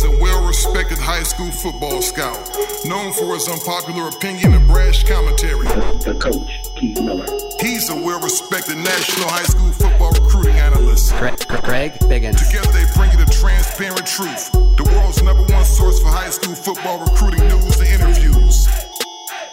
[0.00, 2.40] He's a well respected high school football scout,
[2.86, 5.66] known for his unpopular opinion and brash commentary.
[5.66, 7.26] The, the coach, Keith Miller.
[7.60, 11.12] He's a well respected national high school football recruiting analyst.
[11.12, 12.40] Craig, Greg Biggins.
[12.48, 16.54] Together they bring you the transparent truth, the world's number one source for high school
[16.54, 18.64] football recruiting news and interviews.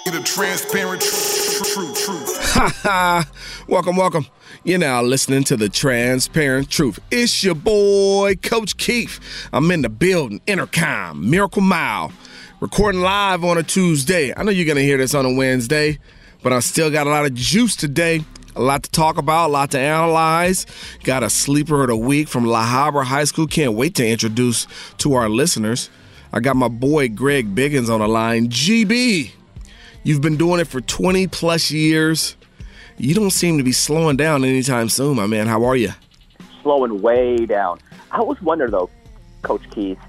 [0.06, 2.54] The transparent truth, truth.
[2.54, 3.32] Ha ha!
[3.68, 4.28] welcome, welcome.
[4.64, 7.00] You're now listening to the Transparent Truth.
[7.10, 9.20] It's your boy, Coach Keith.
[9.52, 12.12] I'm in the building, Intercom, Miracle Mile,
[12.60, 14.34] recording live on a Tuesday.
[14.36, 15.98] I know you're going to hear this on a Wednesday,
[16.44, 18.24] but I still got a lot of juice today.
[18.56, 20.68] A lot to talk about, a lot to analyze.
[21.04, 23.48] Got a sleeper of the week from La Habra High School.
[23.48, 24.68] Can't wait to introduce
[25.00, 25.90] to our listeners.
[26.32, 28.50] I got my boy Greg Biggins on the line.
[28.50, 29.32] GB,
[30.08, 32.36] you've been doing it for 20 plus years
[33.00, 35.46] you don't seem to be slowing down anytime soon, my man.
[35.46, 35.92] How are you?
[36.64, 37.80] Slowing way down.
[38.12, 38.90] I always wonder, though,
[39.44, 40.00] Coach Keith,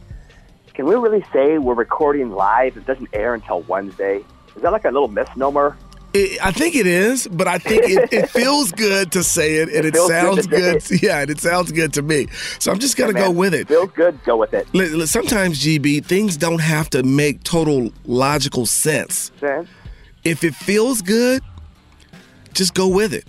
[0.72, 2.78] can we really say we're recording live?
[2.78, 4.24] It doesn't air until Wednesday.
[4.56, 5.76] Is that like a little misnomer?
[6.14, 9.68] It, I think it is, but I think it, it feels good to say it,
[9.68, 10.82] and it, it sounds good.
[10.82, 12.28] good yeah, and it sounds good to me.
[12.58, 13.68] So I'm just gonna yeah, go with it.
[13.68, 14.18] Feels good.
[14.24, 14.66] Go with it.
[15.08, 19.30] Sometimes, GB, things don't have to make total logical sense.
[19.38, 19.68] Sense.
[20.24, 21.42] If it feels good,
[22.52, 23.26] just go with it.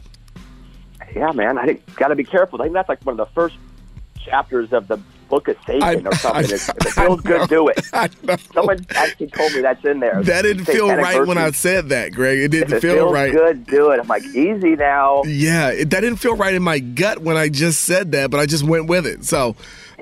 [1.16, 1.58] Yeah, man.
[1.58, 2.62] I got to be careful.
[2.62, 3.56] I think that's like one of the first
[4.20, 6.52] chapters of the book of Satan or something.
[6.52, 7.84] I, if it feels good, do it.
[8.54, 10.22] Someone actually told me that's in there.
[10.24, 11.28] That didn't feel right verses.
[11.28, 12.40] when I said that, Greg.
[12.40, 13.32] It didn't if it feel feels right.
[13.32, 14.00] Good, do it.
[14.00, 15.24] I'm like, easy now.
[15.24, 18.40] Yeah, it, that didn't feel right in my gut when I just said that, but
[18.40, 19.24] I just went with it.
[19.26, 19.56] So,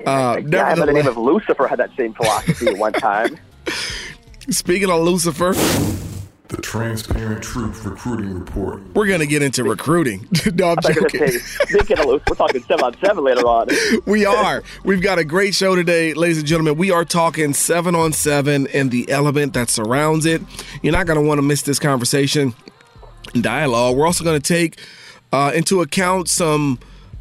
[0.06, 3.38] uh, guy by the name of Lucifer had that same philosophy one time.
[4.50, 5.52] Speaking of Lucifer
[6.48, 8.82] the Transparent Truth Recruiting Report.
[8.94, 10.26] We're going to get into recruiting.
[10.54, 11.28] no, I'm joking.
[11.28, 13.68] Say, we're talking 7 on 7 later on.
[14.06, 14.62] we are.
[14.82, 16.78] We've got a great show today, ladies and gentlemen.
[16.78, 20.40] We are talking 7 on 7 and the element that surrounds it.
[20.82, 22.54] You're not going to want to miss this conversation
[23.34, 23.96] and dialogue.
[23.96, 24.80] We're also going to take
[25.32, 26.78] uh, into account some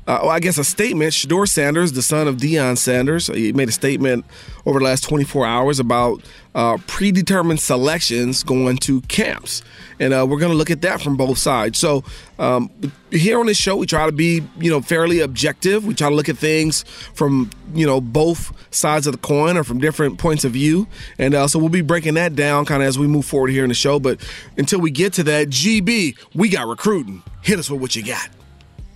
[0.08, 1.12] uh, well, I guess a statement.
[1.12, 4.24] Shedeur Sanders, the son of Deion Sanders, he made a statement
[4.66, 6.24] over the last 24 hours about
[6.56, 9.64] uh, predetermined selections going to camps.
[10.00, 11.78] And uh, we're going to look at that from both sides.
[11.78, 12.06] So
[12.40, 12.72] um,
[13.12, 15.86] here on this show, we try to be, you know, fairly objective.
[15.86, 19.66] We try to look at things from, you know, both sides of the coin or
[19.66, 20.88] from different points of view.
[21.20, 23.64] And uh, so we'll be breaking that down kind of as we move forward here
[23.64, 24.00] in the show.
[24.00, 24.26] But
[24.56, 27.24] until we get to that, GB, we got recruiting.
[27.42, 28.30] Hit us with what you got.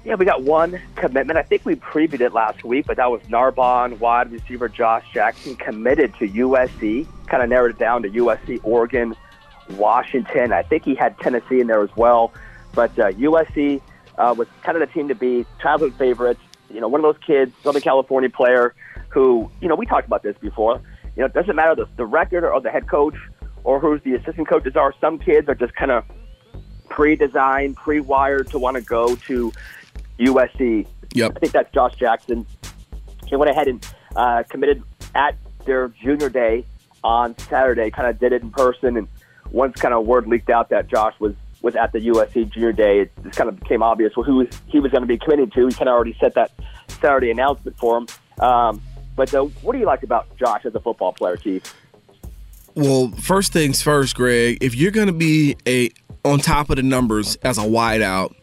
[0.03, 1.37] Yeah, we got one commitment.
[1.37, 5.55] I think we previewed it last week, but that was Narbonne wide receiver Josh Jackson
[5.55, 7.05] committed to USC.
[7.27, 9.15] Kind of narrowed it down to USC, Oregon,
[9.77, 10.53] Washington.
[10.53, 12.33] I think he had Tennessee in there as well.
[12.73, 13.79] But uh, USC
[14.17, 16.41] uh, was kind of the team to be, childhood favorites.
[16.71, 18.73] You know, one of those kids, Southern California player
[19.09, 20.81] who, you know, we talked about this before.
[21.15, 23.15] You know, it doesn't matter the, the record or the head coach
[23.63, 24.95] or who the assistant coaches are.
[24.99, 26.05] Some kids are just kind of
[26.89, 29.51] pre-designed, pre-wired to want to go to
[30.21, 30.87] USC.
[31.13, 31.33] Yep.
[31.35, 32.45] I think that's Josh Jackson.
[33.27, 34.83] He went ahead and uh, committed
[35.15, 36.65] at their junior day
[37.03, 37.91] on Saturday.
[37.91, 39.07] Kind of did it in person, and
[39.51, 43.01] once kind of word leaked out that Josh was was at the USC junior day,
[43.01, 45.67] it just kind of became obvious who he was going to be committing to.
[45.67, 46.51] He kind of already set that
[46.87, 48.07] Saturday announcement for him.
[48.39, 48.81] Um,
[49.15, 51.61] but uh, what do you like about Josh as a football player, Chief?
[52.75, 54.57] Well, first things first, Greg.
[54.61, 55.91] If you're going to be a
[56.23, 58.33] on top of the numbers as a wideout,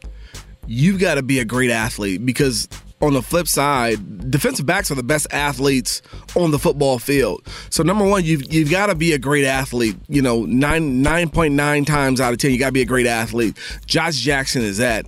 [0.69, 2.69] you've got to be a great athlete because
[3.01, 6.03] on the flip side, defensive backs are the best athletes
[6.35, 7.47] on the football field.
[7.71, 9.97] So number one, you've you've got to be a great athlete.
[10.09, 12.87] You know, nine nine point nine times out of ten, you got to be a
[12.87, 13.57] great athlete.
[13.87, 15.07] Josh Jackson is that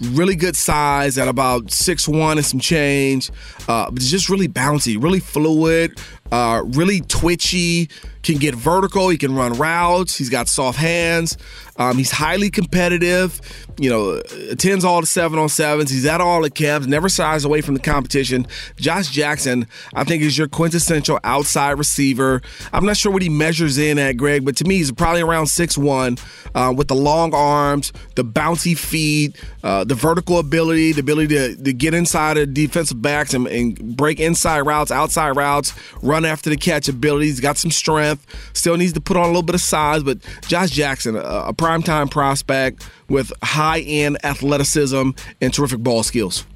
[0.00, 3.30] really good size at about six one and some change.
[3.68, 6.00] Uh, but just really bouncy, really fluid,
[6.32, 7.88] uh, really twitchy.
[8.22, 9.08] Can get vertical.
[9.08, 10.16] He can run routes.
[10.16, 11.36] He's got soft hands.
[11.76, 13.40] Um, he's highly competitive.
[13.80, 15.90] You know, attends all the seven on sevens.
[15.90, 16.86] He's at all the camps.
[16.86, 18.46] Never shies away from the competition.
[18.76, 22.42] Josh Jackson, I think, is your quintessential outside receiver.
[22.72, 25.48] I'm not sure what he measures in at, Greg, but to me, he's probably around
[25.48, 26.16] six one,
[26.54, 31.56] uh, with the long arms, the bouncy feet, uh, the vertical ability, the ability to,
[31.56, 36.50] to get inside of defensive backs and, and break inside routes, outside routes, run after
[36.50, 37.26] the catch ability.
[37.26, 38.26] He's got some strength.
[38.52, 41.54] Still needs to put on a little bit of size, but Josh Jackson, a, a
[41.54, 45.10] primetime prospect with high end athleticism
[45.40, 46.46] and terrific ball skills.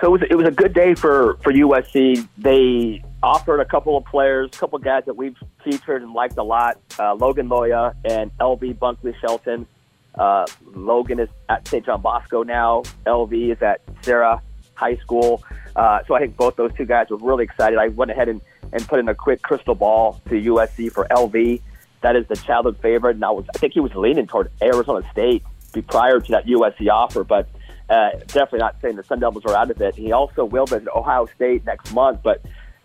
[0.00, 2.26] So it was, it was a good day for, for USC.
[2.36, 6.36] They offered a couple of players, a couple of guys that we've featured and liked
[6.36, 9.66] a lot uh, Logan Loya and LV Bunkley Shelton.
[10.14, 11.84] Uh, Logan is at St.
[11.84, 12.82] John Bosco now.
[13.06, 14.40] LV is at Serra
[14.74, 15.42] High School.
[15.76, 17.78] Uh, so I think both those two guys were really excited.
[17.78, 18.40] I went ahead and,
[18.72, 21.60] and put in a quick crystal ball to USC for LV.
[22.02, 23.16] That is the childhood favorite.
[23.16, 25.42] And I was, I think he was leaning toward Arizona State
[25.82, 27.48] prior to that USC offer, but
[27.90, 29.94] uh, definitely not saying the Sun Devils are out of it.
[29.94, 32.40] He also will visit Ohio State next month, but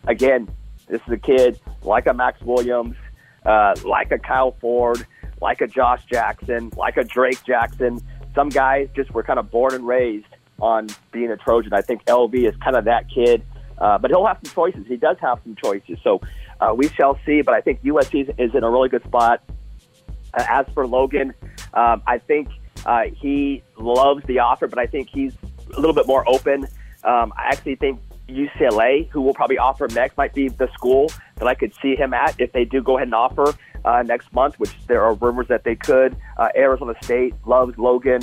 [0.07, 0.49] again,
[0.87, 2.95] this is a kid like a Max Williams,
[3.45, 5.05] uh, like a Kyle Ford,
[5.41, 7.99] like a Josh Jackson, like a Drake Jackson.
[8.33, 10.25] Some guys just were kind of born and raised
[10.61, 11.73] on being a Trojan.
[11.73, 13.43] I think LV is kind of that kid,
[13.77, 14.85] uh, but he'll have some choices.
[14.87, 16.21] He does have some choices, so
[16.59, 17.41] uh, we shall see.
[17.41, 19.41] But I think USC is in a really good spot.
[20.33, 21.33] Uh, as for Logan,
[21.73, 22.49] um, I think
[22.85, 25.33] uh, he loves the offer, but I think he's
[25.73, 26.65] a little bit more open.
[27.03, 31.47] Um, I actually think UCLA, who will probably offer next, might be the school that
[31.47, 33.55] I could see him at if they do go ahead and offer
[33.85, 36.15] uh, next month, which there are rumors that they could.
[36.37, 38.21] Uh, Arizona State loves Logan,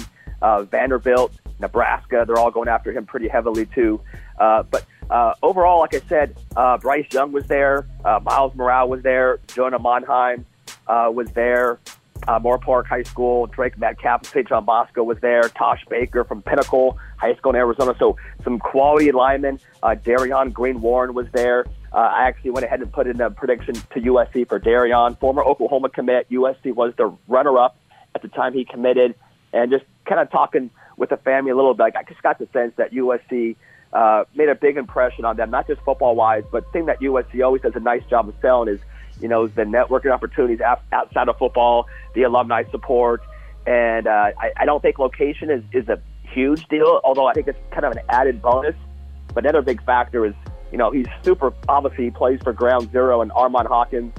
[0.71, 4.01] Vanderbilt, Nebraska, they're all going after him pretty heavily too.
[4.39, 8.89] Uh, but uh, overall, like I said, uh, Bryce Young was there, uh, Myles Murao
[8.89, 10.45] was there, Jonah Monheim
[10.87, 11.79] uh, was there,
[12.27, 14.49] uh, Moorpark High School, Drake Metcalf St.
[14.49, 17.95] John Bosco was there, Tosh Baker from Pinnacle High School in Arizona.
[17.99, 19.61] So some quality linemen.
[19.83, 21.67] Uh, Darian Green Warren was there.
[21.93, 25.89] I actually went ahead and put in a prediction to USC for Darian, former Oklahoma
[25.89, 26.29] commit.
[26.29, 27.79] USC was the runner-up
[28.15, 29.15] at the time he committed,
[29.53, 31.95] and just kind of talking with the family a little bit.
[31.97, 33.57] I just got the sense that USC
[33.93, 37.45] uh, made a big impression on them, not just football-wise, but the thing that USC
[37.45, 38.81] always does a nice job of selling is,
[39.21, 43.23] you know, the networking opportunities outside of football, the alumni support,
[43.67, 47.49] and uh, I, I don't think location is, is a huge deal, although I think
[47.49, 48.77] it's kind of an added bonus.
[49.35, 50.35] But another big factor is,
[50.71, 54.13] you know, he's super, obviously, he plays for Ground Zero and Armand Hawkins.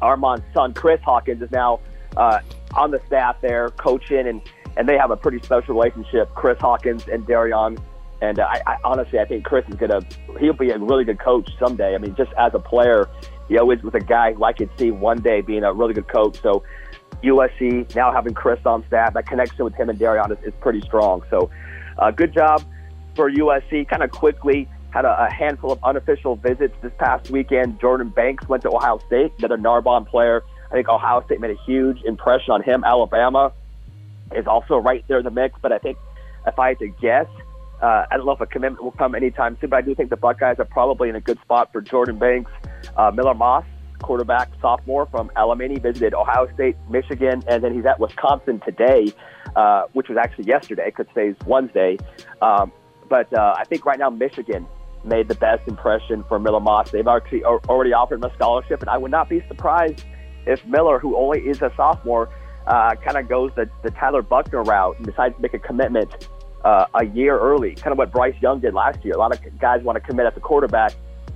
[0.00, 1.80] Armand's son, Chris Hawkins, is now
[2.16, 2.40] uh,
[2.74, 4.40] on the staff there coaching, and,
[4.76, 7.78] and they have a pretty special relationship, Chris Hawkins and Darian.
[8.22, 10.00] And uh, I, I honestly, I think Chris is gonna.
[10.38, 11.94] He'll be a really good coach someday.
[11.94, 13.08] I mean, just as a player,
[13.48, 16.08] he always was a guy who I could see one day being a really good
[16.08, 16.40] coach.
[16.42, 16.62] So
[17.22, 20.80] USC now having Chris on staff, that connection with him and Darian is, is pretty
[20.82, 21.22] strong.
[21.30, 21.50] So,
[21.98, 22.62] uh, good job
[23.14, 23.88] for USC.
[23.88, 27.80] Kind of quickly had a, a, handful of unofficial visits this past weekend.
[27.80, 30.42] Jordan Banks went to Ohio State, another Narbonne player.
[30.70, 32.82] I think Ohio State made a huge impression on him.
[32.84, 33.52] Alabama
[34.34, 35.98] is also right there in the mix, but I think
[36.46, 37.26] if I had to guess,
[37.82, 40.10] uh, I don't know if a commitment will come anytime soon, but I do think
[40.10, 42.50] the Buckeyes are probably in a good spot for Jordan Banks.
[42.96, 43.64] Uh, Miller Moss
[44.02, 49.12] quarterback, sophomore from Alemany, visited Ohio State, Michigan, and then he's at Wisconsin today,
[49.56, 51.98] uh, which was actually yesterday because today's Wednesday.
[52.42, 52.72] Um,
[53.08, 54.66] but uh, I think right now Michigan
[55.04, 56.90] made the best impression for Miller Moss.
[56.90, 60.04] They've actually already offered him a scholarship, and I would not be surprised
[60.46, 62.30] if Miller, who only is a sophomore,
[62.70, 66.28] uh, kind of goes the, the Tyler Buchner route and decides to make a commitment
[66.64, 69.14] uh, a year early, kind of what Bryce Young did last year.
[69.14, 70.92] A lot of guys want to commit at the quarterback.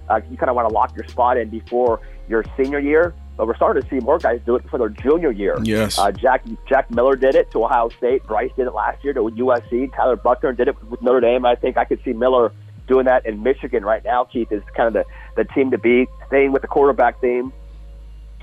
[0.08, 3.48] Uh, you kind of want to lock your spot in before your senior year, but
[3.48, 5.58] we're starting to see more guys do it for their junior year.
[5.64, 5.98] Yes.
[5.98, 8.22] Uh, Jack Jack Miller did it to Ohio State.
[8.24, 9.92] Bryce did it last year to USC.
[9.96, 11.44] Tyler Buchner did it with Notre Dame.
[11.44, 12.52] I think I could see Miller
[12.86, 14.24] doing that in Michigan right now.
[14.24, 15.04] Keith is kind of the,
[15.42, 16.06] the team to beat.
[16.28, 17.52] Staying with the quarterback theme,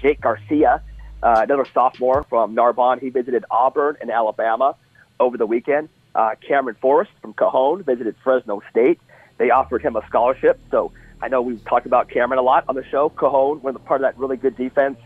[0.01, 0.81] Jake Garcia,
[1.23, 2.99] uh, another sophomore from Narbonne.
[2.99, 4.75] He visited Auburn in Alabama
[5.19, 5.89] over the weekend.
[6.13, 8.99] Uh, Cameron Forrest from Cajon visited Fresno State.
[9.37, 10.91] They offered him a scholarship, so
[11.21, 13.09] I know we've talked about Cameron a lot on the show.
[13.09, 14.97] Cajon, one of the part of that really good defense.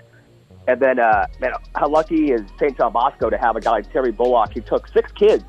[0.67, 2.75] And then, uh, man, how lucky is St.
[2.75, 4.51] John Bosco to have a guy like Terry Bullock?
[4.53, 5.43] He took six kids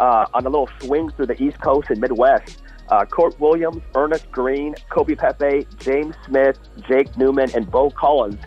[0.00, 2.62] uh, on a little swing through the East Coast and Midwest.
[2.88, 8.40] Uh, Kourt Williams, Ernest Green, Kobe Pepe, James Smith, Jake Newman, and Bo Collins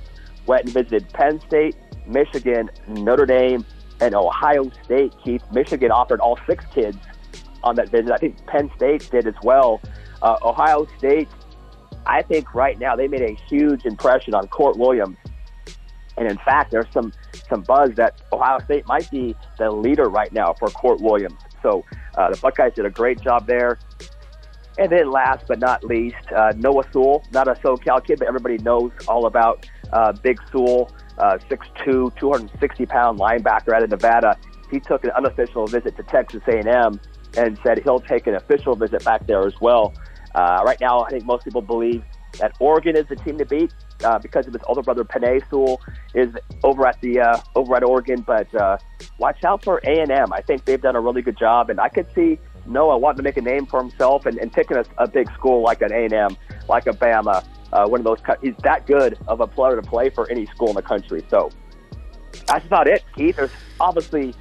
[0.45, 1.75] went and visited Penn State,
[2.07, 3.65] Michigan, Notre Dame,
[4.01, 5.13] and Ohio State.
[5.23, 6.97] Keith, Michigan offered all six kids
[7.63, 8.12] on that visit.
[8.12, 9.81] I think Penn State did as well.
[10.21, 11.29] Uh, Ohio State
[12.05, 15.17] I think right now they made a huge impression on Kourt Williams.
[16.17, 17.12] And in fact, there's some,
[17.50, 21.39] some buzz that Ohio State might be the leader right now for Kourt Williams.
[21.62, 21.83] So
[22.15, 23.79] uh, the Buckeyes did a great job there.
[24.77, 28.57] And then last but not least, uh, Noah Sewell, not a SoCal kid, but everybody
[28.57, 34.38] knows all about uh, Big Sewell, uh, 6'2", 260-pound linebacker out of Nevada.
[34.69, 37.00] He took an unofficial visit to Texas A&M
[37.38, 39.93] and said he'll take an official visit back there as well.
[40.35, 42.03] Uh, right now, I think most people believe
[42.39, 43.71] that Oregon is the team to beat
[44.03, 45.79] uh, because of his older brother Penei Sewell
[46.15, 46.33] is
[46.63, 48.21] over at the uh, over at Oregon.
[48.21, 48.77] But uh,
[49.19, 50.12] watch out for A and.
[50.12, 53.23] I think they've done a really good job, and I could see Noah wanting to
[53.23, 56.05] make a name for himself and, and picking a, a big school like an A
[56.05, 57.45] and M, like a Bama.
[57.74, 58.20] Uh, one of those.
[58.42, 61.25] He's that good of a player to play for any school in the country.
[61.30, 61.50] So
[62.48, 63.36] that's about it, Keith.
[63.36, 64.36] There's obviously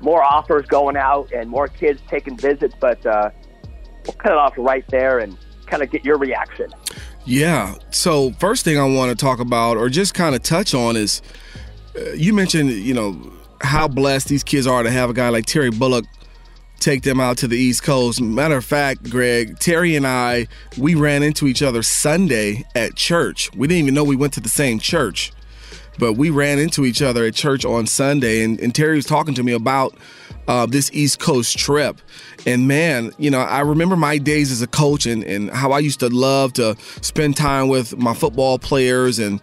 [0.00, 3.30] more offers going out and more kids taking visits, but uh,
[4.06, 6.70] we'll cut it off right there and kind of get your reaction.
[7.24, 7.74] Yeah.
[7.90, 11.20] So first thing I want to talk about, or just kind of touch on, is
[11.96, 15.46] uh, you mentioned you know how blessed these kids are to have a guy like
[15.46, 16.04] Terry Bullock
[16.80, 18.20] take them out to the East Coast.
[18.20, 23.50] Matter of fact, Greg, Terry and I, we ran into each other Sunday at church.
[23.54, 25.32] We didn't even know we went to the same church,
[25.98, 29.34] but we ran into each other at church on Sunday, and, and Terry was talking
[29.34, 29.96] to me about
[30.46, 32.00] uh, this East Coast trip.
[32.46, 35.80] And man, you know, I remember my days as a coach and, and how I
[35.80, 39.18] used to love to spend time with my football players.
[39.18, 39.40] And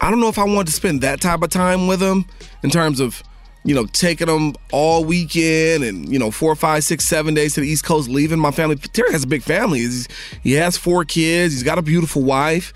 [0.00, 2.26] I don't know if I wanted to spend that type of time with them
[2.62, 3.22] in terms of
[3.64, 7.60] you know, taking them all weekend and, you know, four, five, six, seven days to
[7.60, 8.76] the East Coast, leaving my family.
[8.76, 9.80] Terry has a big family.
[9.80, 10.08] He's,
[10.42, 11.52] he has four kids.
[11.52, 12.72] He's got a beautiful wife.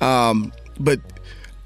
[0.00, 1.00] Um, but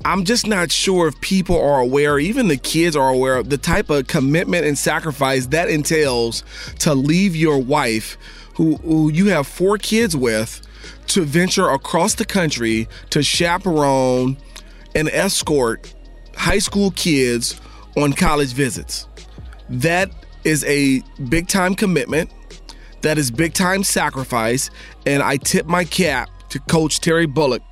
[0.04, 3.58] I'm just not sure if people are aware, even the kids are aware of the
[3.58, 6.44] type of commitment and sacrifice that entails
[6.78, 8.16] to leave your wife,
[8.54, 10.62] who, who you have four kids with,
[11.08, 14.36] to venture across the country to chaperone
[14.94, 15.92] and escort
[16.36, 17.60] high school kids
[17.96, 19.06] on college visits.
[19.68, 20.10] That
[20.44, 22.30] is a big time commitment.
[23.02, 24.70] That is big time sacrifice.
[25.06, 27.62] And I tip my cap to Coach Terry Bullock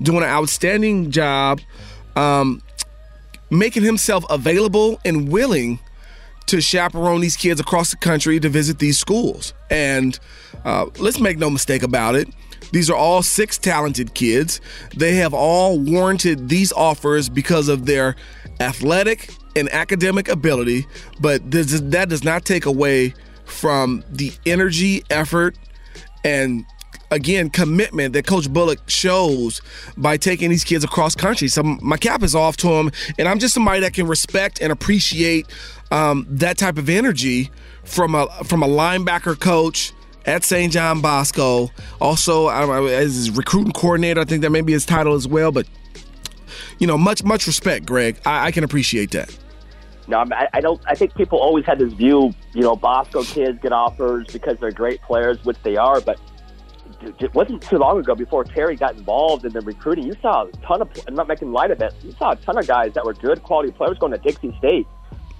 [0.00, 1.60] doing an outstanding job
[2.16, 2.62] um,
[3.50, 5.78] making himself available and willing
[6.46, 9.54] to chaperone these kids across the country to visit these schools.
[9.70, 10.18] And
[10.64, 12.28] uh, let's make no mistake about it.
[12.72, 14.60] These are all six talented kids.
[14.94, 18.16] They have all warranted these offers because of their
[18.60, 20.86] athletic and academic ability,
[21.20, 23.14] but this, that does not take away
[23.44, 25.56] from the energy, effort,
[26.24, 26.64] and
[27.10, 29.62] again commitment that Coach Bullock shows
[29.96, 31.48] by taking these kids across country.
[31.48, 34.70] So my cap is off to him, and I'm just somebody that can respect and
[34.72, 35.46] appreciate
[35.90, 37.50] um, that type of energy
[37.84, 39.92] from a from a linebacker coach
[40.26, 40.72] at St.
[40.72, 41.70] John Bosco.
[42.00, 45.50] Also, as his recruiting coordinator, I think that may be his title as well.
[45.52, 45.66] But
[46.78, 48.18] you know, much much respect, Greg.
[48.24, 49.36] I, I can appreciate that.
[50.06, 50.80] No, I, I don't.
[50.86, 52.32] I think people always had this view.
[52.54, 56.00] You know, Bosco kids get offers because they're great players, which they are.
[56.00, 56.18] But
[57.02, 60.06] it wasn't too long ago before Terry got involved in the recruiting.
[60.06, 60.90] You saw a ton of.
[61.06, 61.94] I'm not making light of it.
[62.02, 64.86] You saw a ton of guys that were good quality players going to Dixie State.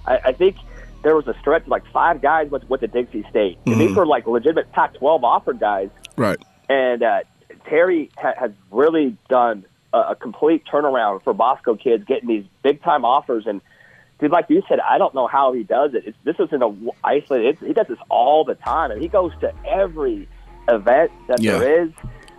[0.05, 0.55] I, I think
[1.03, 3.57] there was a stretch of like five guys with with the Dixie State.
[3.65, 3.79] Mm-hmm.
[3.79, 5.89] These were like legitimate Pac-12 offered guys.
[6.15, 6.37] Right.
[6.69, 7.21] And uh,
[7.65, 12.81] Terry ha- has really done a, a complete turnaround for Bosco kids, getting these big
[12.83, 13.61] time offers and
[14.19, 16.03] dude, like you said, I don't know how he does it.
[16.05, 17.47] It's, this isn't a isolated.
[17.49, 20.27] It's, he does this all the time, and he goes to every
[20.67, 21.57] event that yeah.
[21.57, 21.91] there is.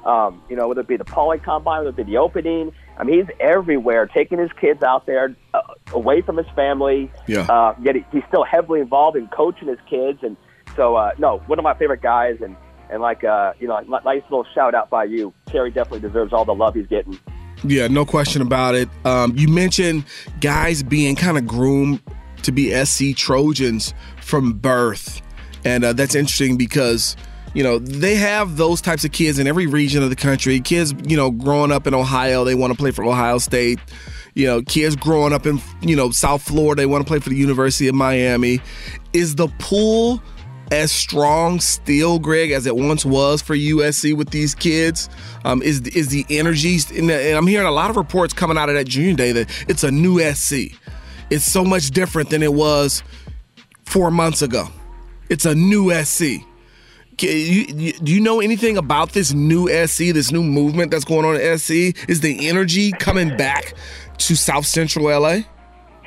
[0.05, 2.73] Um, you know, whether it be the poly combine, whether it be the opening.
[2.97, 5.61] I mean, he's everywhere, taking his kids out there uh,
[5.93, 7.11] away from his family.
[7.27, 7.43] Yeah.
[7.43, 10.39] Uh, yet he, he's still heavily involved in coaching his kids, and
[10.75, 12.57] so uh, no, one of my favorite guys, and
[12.89, 15.35] and like uh, you know, nice little shout out by you.
[15.47, 17.19] Terry definitely deserves all the love he's getting.
[17.65, 18.89] Yeah, no question about it.
[19.05, 20.05] Um, you mentioned
[20.41, 22.01] guys being kind of groomed
[22.43, 25.21] to be SC Trojans from birth.
[25.65, 27.17] And uh, that's interesting because,
[27.53, 30.59] you know, they have those types of kids in every region of the country.
[30.61, 33.79] Kids, you know, growing up in Ohio, they want to play for Ohio State.
[34.35, 37.29] You know, kids growing up in, you know, South Florida, they want to play for
[37.29, 38.61] the University of Miami.
[39.13, 40.23] Is the pool
[40.71, 45.09] as strong still, Greg, as it once was for USC with these kids?
[45.45, 46.79] Um, is is the energy?
[46.97, 49.85] And I'm hearing a lot of reports coming out of that junior day that it's
[49.85, 50.75] a new SC.
[51.31, 53.03] It's so much different than it was
[53.85, 54.69] four months ago.
[55.29, 56.45] It's a new SC.
[57.21, 61.27] You, you, do you know anything about this new SC, this new movement that's going
[61.27, 61.95] on in SC?
[62.09, 63.75] Is the energy coming back
[64.19, 65.41] to South Central LA?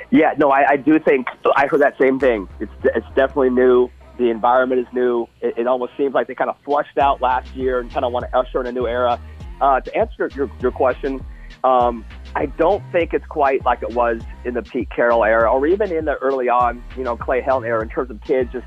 [0.10, 2.48] Yeah, no, I, I do think I heard that same thing.
[2.60, 3.90] It's it's definitely new.
[4.18, 5.28] The environment is new.
[5.42, 8.12] It, it almost seems like they kind of flushed out last year and kind of
[8.12, 9.20] want to usher in a new era.
[9.62, 11.24] Uh, to answer your, your question,
[11.64, 12.06] um,
[12.36, 15.92] I don't think it's quite like it was in the Pete Carroll era or even
[15.92, 18.66] in the early on, you know, Clay Helton era in terms of kids just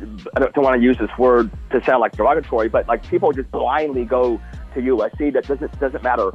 [0.00, 3.32] I don't, don't want to use this word to sound like derogatory, but like people
[3.32, 4.40] just blindly go
[4.74, 5.32] to USC.
[5.32, 6.32] That doesn't doesn't matter,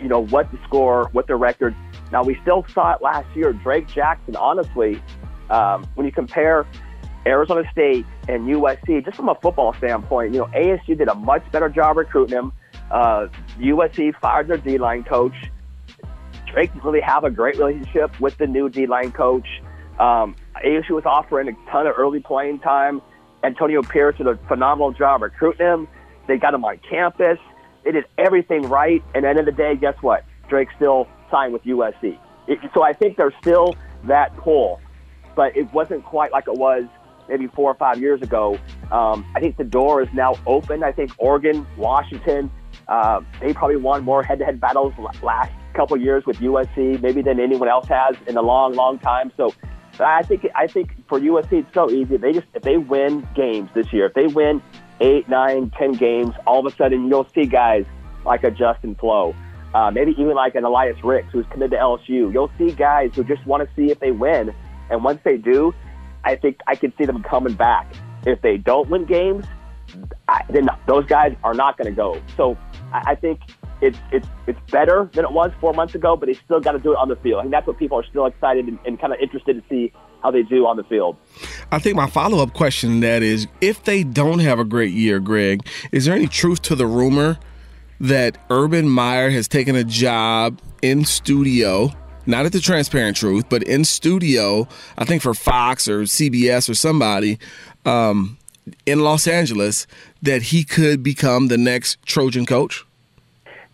[0.00, 1.74] you know, what the score, what the record.
[2.12, 3.52] Now we still saw it last year.
[3.52, 5.02] Drake Jackson, honestly,
[5.50, 6.64] um, when you compare
[7.26, 11.42] Arizona State and USC, just from a football standpoint, you know, ASU did a much
[11.50, 12.52] better job recruiting him.
[12.90, 13.26] Uh,
[13.58, 15.34] USC fired their D line coach.
[16.52, 19.46] Drake didn't really have a great relationship with the new D line coach.
[19.98, 23.02] Um, ASU was offering a ton of early playing time.
[23.42, 25.88] Antonio Pierce did a phenomenal job recruiting him.
[26.26, 27.38] They got him on campus.
[27.84, 29.02] They did everything right.
[29.14, 30.24] And at the end of the day, guess what?
[30.48, 32.18] Drake still signed with USC.
[32.46, 34.80] It, so I think there's still that pull,
[35.34, 36.84] but it wasn't quite like it was
[37.28, 38.58] maybe four or five years ago.
[38.90, 40.82] Um, I think the door is now open.
[40.82, 42.50] I think Oregon, Washington,
[42.88, 47.68] Uh, they probably won more head-to-head battles last couple years with USC, maybe than anyone
[47.68, 49.32] else has in a long, long time.
[49.36, 49.52] So
[49.98, 52.16] I think I think for USC it's so easy.
[52.16, 54.62] They just if they win games this year, if they win
[55.00, 57.84] eight, nine, ten games, all of a sudden you'll see guys
[58.24, 59.34] like a Justin Flowe,
[59.74, 62.32] uh, maybe even like an Elias Ricks who's committed to LSU.
[62.32, 64.54] You'll see guys who just want to see if they win,
[64.90, 65.74] and once they do,
[66.26, 67.94] I think I can see them coming back.
[68.26, 69.46] If they don't win games,
[70.28, 72.20] I, then those guys are not going to go.
[72.36, 72.58] So
[72.92, 73.40] I, I think
[73.80, 76.80] it's it's it's better than it was four months ago, but they still got to
[76.80, 77.38] do it on the field.
[77.38, 79.92] I think that's what people are still excited and, and kind of interested to see
[80.22, 81.16] how they do on the field.
[81.70, 85.20] I think my follow up question that is, if they don't have a great year,
[85.20, 87.38] Greg, is there any truth to the rumor
[88.00, 91.92] that Urban Meyer has taken a job in studio?
[92.26, 94.66] Not at the Transparent Truth, but in studio,
[94.98, 97.38] I think for Fox or CBS or somebody
[97.84, 98.36] um,
[98.84, 99.86] in Los Angeles,
[100.22, 102.84] that he could become the next Trojan coach?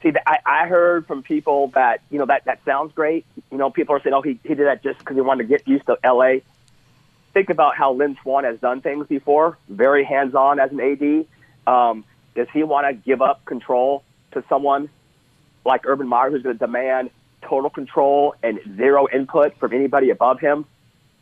[0.03, 3.25] See, I, I heard from people that you know that that sounds great.
[3.51, 5.49] You know, people are saying, "Oh, he he did that just because he wanted to
[5.49, 6.43] get used to L.A."
[7.33, 9.57] Think about how Lynn Swann has done things before.
[9.69, 11.27] Very hands-on as an AD.
[11.73, 12.05] Um,
[12.35, 14.91] does he want to give up control to someone
[15.65, 17.11] like Urban Meyer, who's going to demand
[17.49, 20.65] total control and zero input from anybody above him?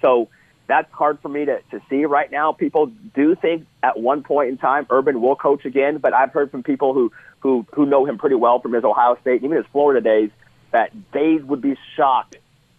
[0.00, 0.28] So
[0.66, 2.52] that's hard for me to, to see right now.
[2.52, 6.50] People do think at one point in time Urban will coach again, but I've heard
[6.50, 9.66] from people who, who, who know him pretty well from his Ohio State, even his
[9.72, 10.30] Florida days,
[10.70, 12.36] that they would be shocked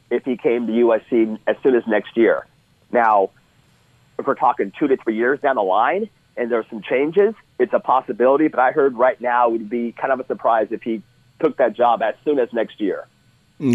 [0.09, 2.47] if he came to USC as soon as next year.
[2.91, 3.31] Now,
[4.17, 7.73] if we're talking two to three years down the line and there's some changes, it's
[7.73, 10.81] a possibility, but I heard right now it would be kind of a surprise if
[10.81, 11.01] he
[11.41, 13.07] took that job as soon as next year.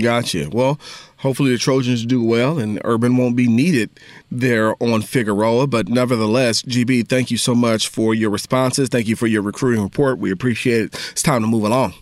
[0.03, 0.49] Gotcha.
[0.51, 0.81] Well,
[1.19, 3.91] hopefully the Trojans do well and Urban won't be needed
[4.33, 5.69] there on Figueroa.
[5.69, 8.89] But nevertheless, GB, thank you so much for your responses.
[8.89, 10.19] Thank you for your recruiting report.
[10.19, 10.95] We appreciate it.
[11.13, 11.95] It's time to move along.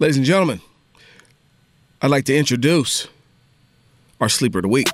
[0.00, 0.60] Ladies and gentlemen,
[2.02, 3.06] I'd like to introduce
[4.20, 4.88] our sleeper of the week.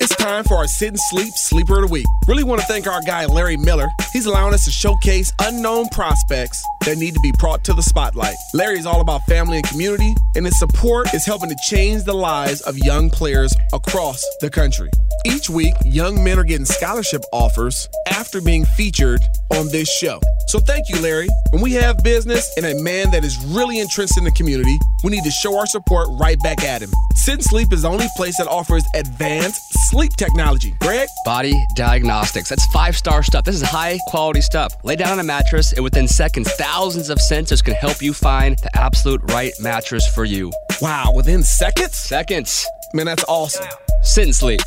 [0.00, 2.06] It's time for our Sit and Sleep Sleeper of the Week.
[2.28, 3.88] Really want to thank our guy Larry Miller.
[4.12, 8.36] He's allowing us to showcase unknown prospects that need to be brought to the spotlight.
[8.52, 12.14] Larry is all about family and community, and his support is helping to change the
[12.14, 14.90] lives of young players across the country.
[15.24, 19.20] Each week, young men are getting scholarship offers after being featured
[19.52, 20.20] on this show.
[20.48, 21.28] So thank you, Larry.
[21.50, 25.10] When we have business and a man that is really entrenched in the community, we
[25.10, 26.90] need to show our support right back at him.
[27.14, 30.74] Sit Sleep is the only place that offers advanced sleep technology.
[30.80, 31.08] Greg?
[31.24, 32.50] Body Diagnostics.
[32.50, 33.44] That's five star stuff.
[33.44, 34.74] This is high quality stuff.
[34.84, 38.58] Lay down on a mattress, and within seconds, thousands of sensors can help you find
[38.58, 40.52] the absolute right mattress for you.
[40.82, 41.96] Wow, within seconds?
[41.96, 42.66] Seconds.
[42.92, 43.66] Man, that's awesome.
[44.02, 44.60] Sit and sleep.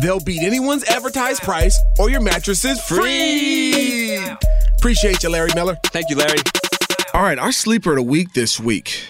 [0.00, 4.18] They'll beat anyone's advertised price, or your mattress is free.
[4.78, 5.78] Appreciate you, Larry Miller.
[5.86, 6.38] Thank you, Larry.
[7.14, 9.06] All right, our sleeper of the week this week.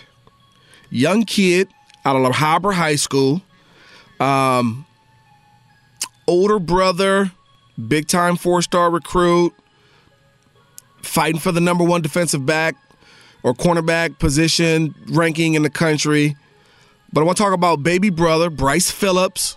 [0.90, 1.68] Young kid
[2.04, 3.42] out of La Habra High School.
[4.20, 4.86] Um,
[6.28, 7.32] older brother,
[7.88, 9.54] big time four star recruit,
[11.04, 12.76] fighting for the number one defensive back
[13.42, 16.36] or cornerback position ranking in the country.
[17.12, 19.56] But I want to talk about baby brother, Bryce Phillips,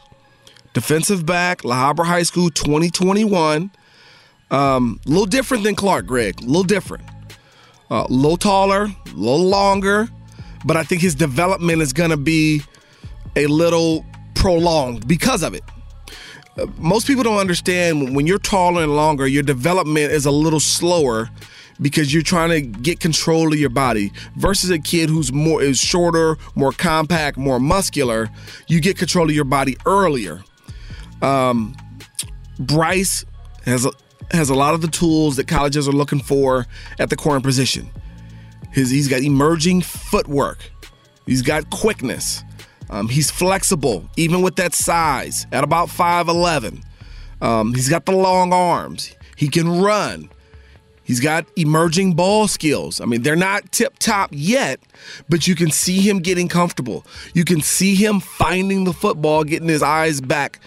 [0.73, 3.71] defensive back, La Habra High School 2021.
[4.49, 6.41] Um, a little different than Clark, Greg.
[6.41, 7.03] A little different.
[7.89, 10.07] Uh, a little taller, a little longer,
[10.65, 12.61] but I think his development is going to be
[13.35, 14.05] a little
[14.35, 15.63] prolonged because of it.
[16.77, 21.29] Most people don't understand when you're taller and longer, your development is a little slower
[21.79, 25.77] because you're trying to get control of your body versus a kid who's more is
[25.77, 28.29] shorter, more compact, more muscular.
[28.67, 30.43] You get control of your body earlier.
[31.21, 31.75] Um,
[32.59, 33.25] Bryce
[33.65, 33.91] has a,
[34.31, 36.65] has a lot of the tools that colleges are looking for
[36.99, 37.89] at the corner position.
[38.71, 40.71] His, he's got emerging footwork.
[41.25, 42.43] He's got quickness.
[42.89, 46.83] Um, he's flexible, even with that size at about 5'11.
[47.41, 49.15] Um, he's got the long arms.
[49.35, 50.29] He can run.
[51.03, 52.99] He's got emerging ball skills.
[52.99, 54.79] I mean, they're not tip top yet,
[55.29, 57.05] but you can see him getting comfortable.
[57.33, 60.59] You can see him finding the football, getting his eyes back,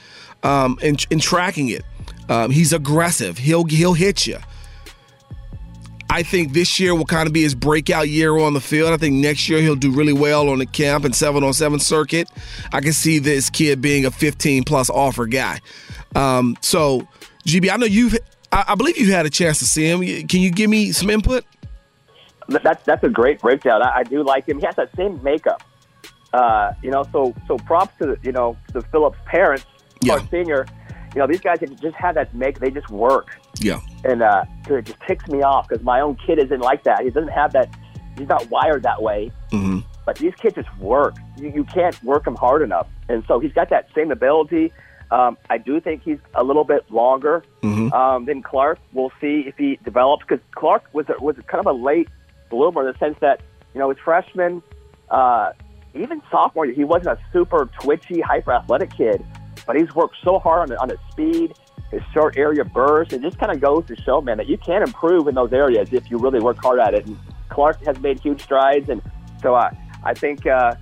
[0.42, 1.85] um, and, and tracking it.
[2.30, 3.37] Um, he's aggressive.
[3.38, 4.38] He'll he'll hit you.
[6.12, 8.92] I think this year will kind of be his breakout year on the field.
[8.92, 11.78] I think next year he'll do really well on the camp and seven on seven
[11.78, 12.28] circuit.
[12.72, 15.60] I can see this kid being a 15 plus offer guy.
[16.16, 17.06] Um, so,
[17.46, 18.18] GB, I know you've,
[18.50, 20.00] I, I believe you've had a chance to see him.
[20.26, 21.44] Can you give me some input?
[22.48, 23.80] That's that's a great breakdown.
[23.80, 24.58] I, I do like him.
[24.58, 25.62] He has that same makeup.
[26.32, 29.64] Uh, you know, so so props to the, you know the Phillips parents,
[30.02, 30.16] Yeah.
[30.16, 30.66] Clark Senior.
[31.14, 32.58] You know, these guys just have that make.
[32.58, 33.38] They just work.
[33.60, 33.78] Yeah.
[34.04, 34.44] and uh,
[34.78, 37.02] it just ticks me off because my own kid isn't like that.
[37.02, 37.68] He doesn't have that
[38.18, 39.30] he's not wired that way.
[39.52, 39.78] Mm-hmm.
[40.06, 41.14] But these kids just work.
[41.37, 44.72] You, you can't work them hard enough, and so he's got that same ability.
[45.11, 47.92] Um, I do think he's a little bit longer Mhm.
[47.92, 48.78] um, than Clark.
[48.92, 52.09] We'll see if he develops because Clark was a, was kind of a late
[52.48, 53.40] bloomer in the sense that
[53.74, 54.62] you know his freshman,
[55.11, 55.52] uh,
[55.94, 59.24] even sophomore year, he wasn't a super twitchy, hyper athletic kid,
[59.66, 61.54] but he's worked so hard on, on his speed,
[62.12, 63.12] short area burst.
[63.12, 65.92] It just kind of goes to show, man, that you can improve in those areas
[65.92, 67.07] if you really work hard at it.
[67.07, 69.03] And Clark has made huge strides, and
[69.42, 70.74] so I, I think, uh,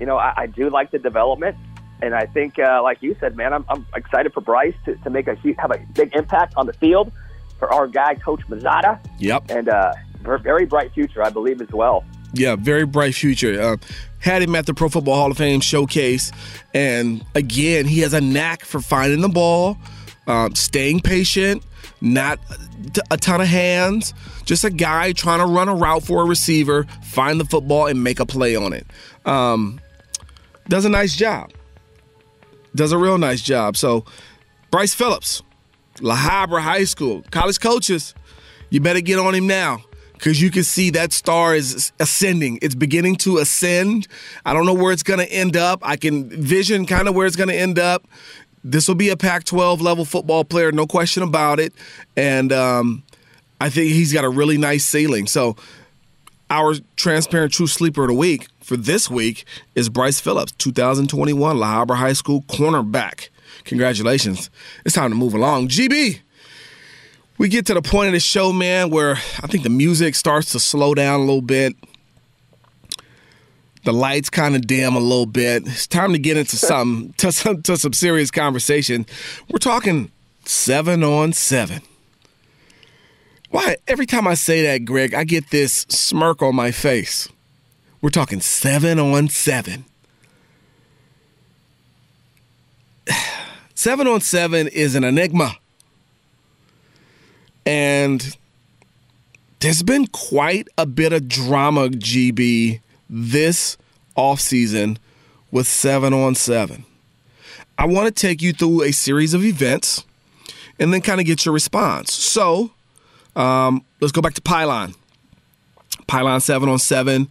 [0.00, 1.56] you know, I, I do like the development.
[2.02, 5.10] And I think, uh, like you said, man, I'm, I'm excited for Bryce to, to
[5.10, 7.12] make a huge, have a big impact on the field
[7.58, 9.44] for our guy, Coach Mazzotta, Yep.
[9.50, 12.04] and uh, very bright future, I believe, as well.
[12.34, 13.60] Yeah, very bright future.
[13.60, 13.76] Uh,
[14.18, 16.32] had him at the Pro Football Hall of Fame showcase,
[16.74, 19.78] and again, he has a knack for finding the ball,
[20.26, 21.62] um, staying patient,
[22.00, 22.38] not
[23.10, 26.84] a ton of hands, just a guy trying to run a route for a receiver,
[27.02, 28.86] find the football, and make a play on it.
[29.24, 29.80] Um,
[30.68, 31.52] does a nice job.
[32.74, 33.76] Does a real nice job.
[33.76, 34.04] So,
[34.70, 35.42] Bryce Phillips,
[36.00, 38.14] La Habra High School, college coaches,
[38.70, 39.84] you better get on him now
[40.14, 42.58] because you can see that star is ascending.
[42.62, 44.08] It's beginning to ascend.
[44.44, 45.80] I don't know where it's going to end up.
[45.82, 48.06] I can vision kind of where it's going to end up.
[48.64, 51.74] This will be a Pac 12 level football player, no question about it.
[52.16, 53.02] And um,
[53.60, 55.26] I think he's got a really nice ceiling.
[55.26, 55.56] So,
[56.50, 61.84] our transparent true sleeper of the week for this week is Bryce Phillips, 2021 La
[61.84, 63.28] Habra High School cornerback.
[63.64, 64.50] Congratulations.
[64.84, 65.68] It's time to move along.
[65.68, 66.20] GB,
[67.38, 70.52] we get to the point of the show, man, where I think the music starts
[70.52, 71.74] to slow down a little bit.
[73.84, 75.66] The lights kind of dim a little bit.
[75.66, 79.06] It's time to get into some to some to some serious conversation.
[79.50, 80.10] We're talking
[80.44, 81.82] seven on seven.
[83.50, 87.28] Why every time I say that, Greg, I get this smirk on my face.
[88.00, 89.84] We're talking seven on seven.
[93.76, 95.56] Seven on seven is an enigma.
[97.66, 98.36] And
[99.60, 103.76] there's been quite a bit of drama, GB, this
[104.16, 104.98] offseason
[105.50, 106.84] with seven on seven.
[107.78, 110.04] I want to take you through a series of events
[110.78, 112.12] and then kind of get your response.
[112.12, 112.70] So
[113.36, 114.94] um, let's go back to Pylon.
[116.06, 117.28] Pylon seven on seven,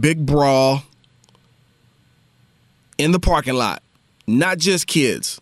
[0.00, 0.82] big brawl
[2.98, 3.82] in the parking lot.
[4.26, 5.40] Not just kids,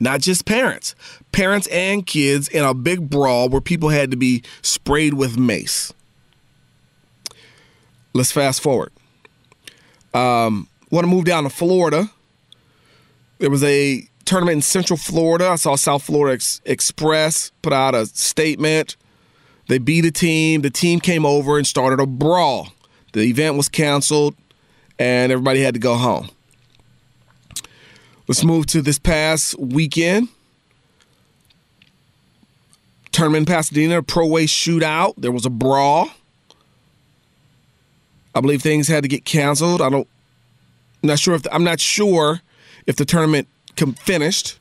[0.00, 0.94] not just parents,
[1.30, 5.92] parents and kids in a big brawl where people had to be sprayed with mace.
[8.14, 8.92] Let's fast forward.
[10.16, 12.10] Um, Want to move down to Florida?
[13.38, 15.48] There was a tournament in Central Florida.
[15.48, 18.96] I saw South Florida Ex- Express put out a statement.
[19.68, 20.62] They beat a team.
[20.62, 22.68] The team came over and started a brawl.
[23.12, 24.36] The event was canceled,
[24.98, 26.30] and everybody had to go home.
[28.28, 30.28] Let's move to this past weekend.
[33.10, 35.14] Tournament in Pasadena, pro way shootout.
[35.16, 36.10] There was a brawl.
[38.36, 39.80] I believe things had to get canceled.
[39.80, 40.06] I don't.
[41.02, 42.42] I'm not sure if the, I'm not sure
[42.86, 44.58] if the tournament com- finished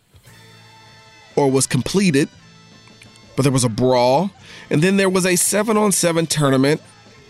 [1.35, 2.29] or was completed,
[3.35, 4.31] but there was a brawl,
[4.69, 6.81] and then there was a seven on seven tournament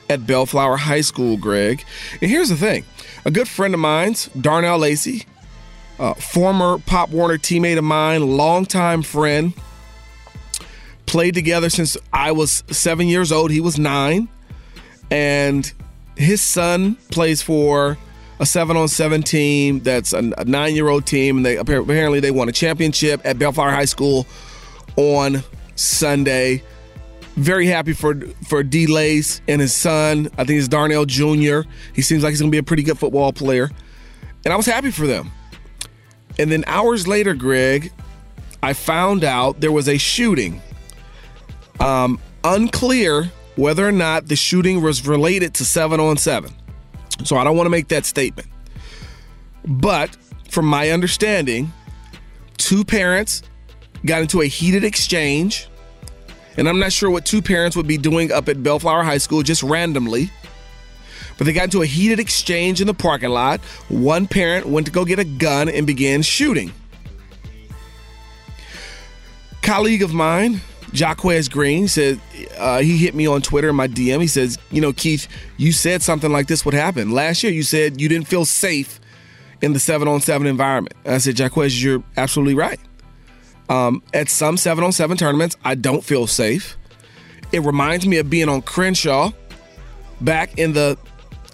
[0.07, 1.35] at Bellflower High School.
[1.35, 1.83] Greg,
[2.21, 2.85] and here's the thing:
[3.25, 5.25] a good friend of mine's, Darnell Lacey,
[6.19, 9.53] former Pop Warner teammate of mine, longtime friend.
[11.07, 13.49] Played together since I was seven years old.
[13.49, 14.27] He was nine.
[15.11, 15.71] And
[16.15, 17.97] his son plays for
[18.39, 21.37] a seven on seven team that's a, nine year old team.
[21.37, 24.25] And they apparently they won a championship at Bellflower High School
[24.95, 25.43] on
[25.75, 26.63] Sunday.
[27.35, 30.29] Very happy for for D Lace and his son.
[30.37, 31.61] I think it's Darnell Jr.
[31.93, 33.69] He seems like he's gonna be a pretty good football player.
[34.45, 35.31] And I was happy for them.
[36.37, 37.91] And then hours later, Greg,
[38.61, 40.61] I found out there was a shooting.
[41.79, 46.53] Um, unclear whether or not the shooting was related to seven on seven.
[47.23, 48.47] So I don't want to make that statement.
[49.65, 50.15] But
[50.49, 51.71] from my understanding,
[52.57, 53.43] two parents
[54.05, 55.67] got into a heated exchange.
[56.57, 59.43] And I'm not sure what two parents would be doing up at Bellflower High School
[59.43, 60.31] just randomly.
[61.37, 63.59] But they got into a heated exchange in the parking lot.
[63.89, 66.71] One parent went to go get a gun and began shooting.
[69.61, 70.61] Colleague of mine,
[70.95, 72.19] Jacquez Green, said
[72.57, 74.21] uh, he hit me on Twitter in my DM.
[74.21, 75.27] He says, You know, Keith,
[75.57, 77.11] you said something like this would happen.
[77.11, 78.99] Last year, you said you didn't feel safe
[79.61, 80.95] in the seven on seven environment.
[81.03, 82.79] And I said, Jacquez, you're absolutely right.
[83.69, 86.77] Um, at some seven on seven tournaments, I don't feel safe.
[87.51, 89.31] It reminds me of being on Crenshaw
[90.21, 90.97] back in the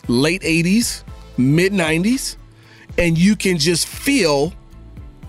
[0.07, 1.03] late 80s,
[1.37, 2.35] mid 90s,
[2.97, 4.53] and you can just feel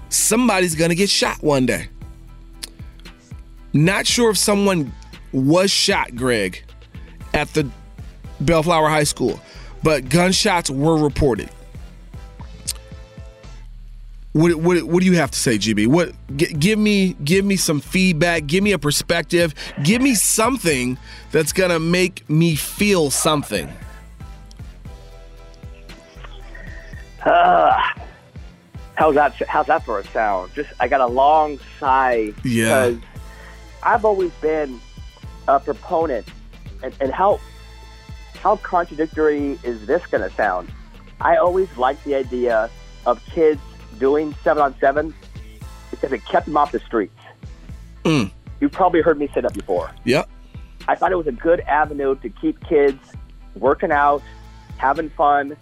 [0.09, 1.89] somebody's gonna get shot one day.
[3.73, 4.93] Not sure if someone
[5.33, 6.63] was shot, Greg,
[7.33, 7.69] at the
[8.41, 9.41] Bellflower High School,
[9.83, 11.49] but gunshots were reported.
[14.33, 15.89] What, what, what do you have to say, GB?
[15.89, 20.97] What g- give me give me some feedback, give me a perspective, give me something
[21.33, 23.71] that's gonna make me feel something.
[27.25, 27.79] Uh,
[28.95, 29.35] how's that?
[29.49, 30.53] How's that for a sound?
[30.55, 32.89] Just I got a long sigh Yeah.
[32.89, 33.03] because
[33.83, 34.81] I've always been
[35.49, 36.27] a proponent,
[36.83, 37.41] and, and how
[38.43, 40.71] how contradictory is this going to sound?
[41.21, 42.71] I always liked the idea
[43.07, 43.61] of kids
[43.99, 45.15] doing seven on seven
[45.91, 47.15] because it kept them off the streets.
[48.05, 48.33] Mm.
[48.61, 49.93] You've probably heard me say that before.
[50.05, 50.29] Yep.
[50.89, 52.99] I thought it was a good avenue to keep kids
[53.55, 54.23] working out,
[54.79, 55.57] having fun,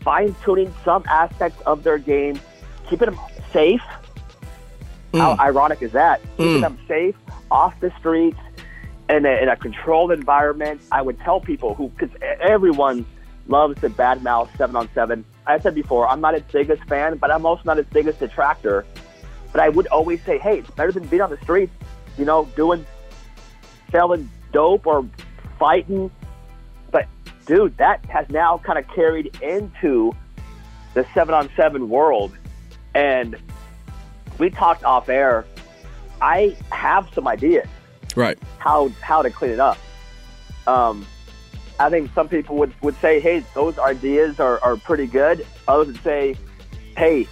[0.00, 2.38] fine tuning some aspects of their game,
[2.88, 3.18] keeping them
[3.52, 3.82] safe.
[5.16, 5.38] How mm.
[5.38, 6.20] ironic is that?
[6.36, 6.60] Keeping mm.
[6.60, 7.16] them safe
[7.50, 8.38] off the streets
[9.08, 10.80] in a, in a controlled environment.
[10.92, 13.06] I would tell people who, because everyone
[13.48, 15.24] loves to badmouth seven on seven.
[15.46, 18.84] I said before, I'm not its biggest fan, but I'm also not its biggest detractor.
[19.52, 21.72] But I would always say, hey, it's better than being on the streets,
[22.18, 22.84] you know, doing
[23.90, 25.08] selling dope or
[25.58, 26.10] fighting.
[26.90, 27.06] But
[27.46, 30.12] dude, that has now kind of carried into
[30.94, 32.36] the seven on seven world.
[32.94, 33.36] And
[34.38, 35.44] we talked off air.
[36.20, 37.66] I have some ideas
[38.14, 38.38] Right.
[38.58, 39.78] how how to clean it up.
[40.66, 41.06] Um,
[41.78, 45.46] I think some people would, would say, hey, those ideas are, are pretty good.
[45.68, 46.34] Others would say,
[46.96, 47.28] hey,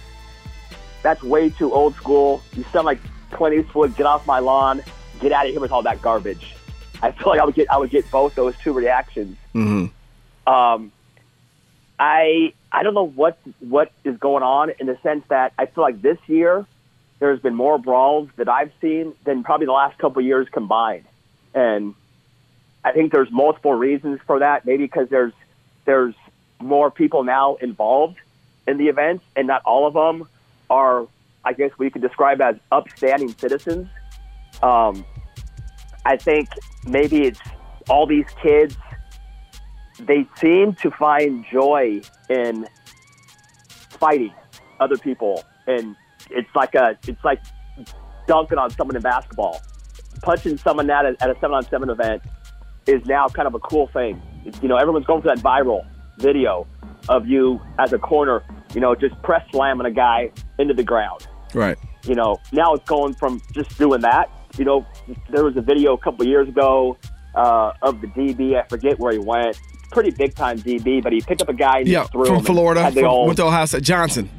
[1.01, 2.41] that's way too old school.
[2.55, 2.99] You sound like
[3.31, 3.95] Clint Eastwood.
[3.95, 4.83] Get off my lawn.
[5.19, 6.55] Get out of here with all that garbage.
[7.01, 9.35] I feel like I would get I would get both those two reactions.
[9.55, 9.91] Mhm.
[10.45, 10.91] Um,
[11.99, 15.83] I I don't know what what is going on in the sense that I feel
[15.83, 16.65] like this year
[17.19, 21.05] there's been more brawls that I've seen than probably the last couple of years combined,
[21.53, 21.95] and
[22.83, 24.65] I think there's multiple reasons for that.
[24.65, 25.33] Maybe because there's
[25.85, 26.15] there's
[26.59, 28.17] more people now involved
[28.67, 30.27] in the events, and not all of them
[30.69, 31.07] are,
[31.43, 33.87] I guess, we could describe as upstanding citizens.
[34.61, 35.05] Um,
[36.05, 36.49] I think
[36.85, 37.41] maybe it's
[37.89, 38.75] all these kids.
[39.99, 42.67] They seem to find joy in
[43.89, 44.33] fighting
[44.79, 45.95] other people, and
[46.29, 47.41] it's like a it's like
[48.27, 49.61] dunking on someone in basketball.
[50.21, 52.21] Punching someone at a, at a seven on seven event
[52.87, 54.21] is now kind of a cool thing.
[54.45, 55.85] It's, you know, everyone's going for that viral
[56.19, 56.65] video
[57.09, 61.27] of you as a corner, you know, just press slamming a guy into the ground
[61.53, 61.77] Right.
[62.05, 64.29] you know, now it's going from just doing that.
[64.57, 64.85] You know,
[65.29, 66.97] there was a video a couple of years ago
[67.35, 68.55] uh, of the DB.
[68.57, 69.59] I forget where he went.
[69.91, 72.43] Pretty big time DB, but he picked up a guy and Yeah, threw from him
[72.45, 72.91] Florida.
[72.91, 73.83] From, old- went to Ohio State.
[73.83, 74.29] Johnson.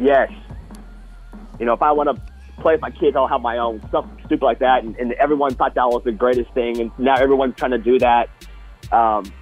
[0.00, 0.30] Yes.
[1.58, 2.22] You know, if I want to
[2.60, 4.84] play with my kids, I'll have my own stuff stupid like that.
[4.84, 7.98] And, and everyone thought that was the greatest thing, and now everyone's trying to do
[7.98, 8.28] that.
[8.92, 9.32] Um,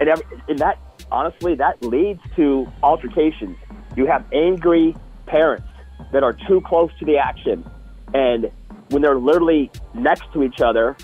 [0.00, 0.78] and, every, and that
[1.10, 3.56] honestly, that leads to altercations.
[3.96, 4.94] You have angry
[5.26, 5.68] parents
[6.12, 7.68] that are too close to the action,
[8.14, 8.50] and
[8.90, 10.96] when they're literally next to each other,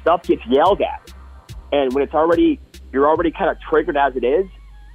[0.00, 1.12] stuff gets yelled at.
[1.72, 2.60] And when it's already,
[2.92, 4.46] you're already kind of triggered as it is.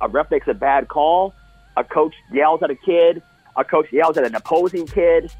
[0.01, 1.33] A ref makes a bad call.
[1.75, 3.21] A coach yells at a kid.
[3.57, 5.31] A coach yells at an opposing kid.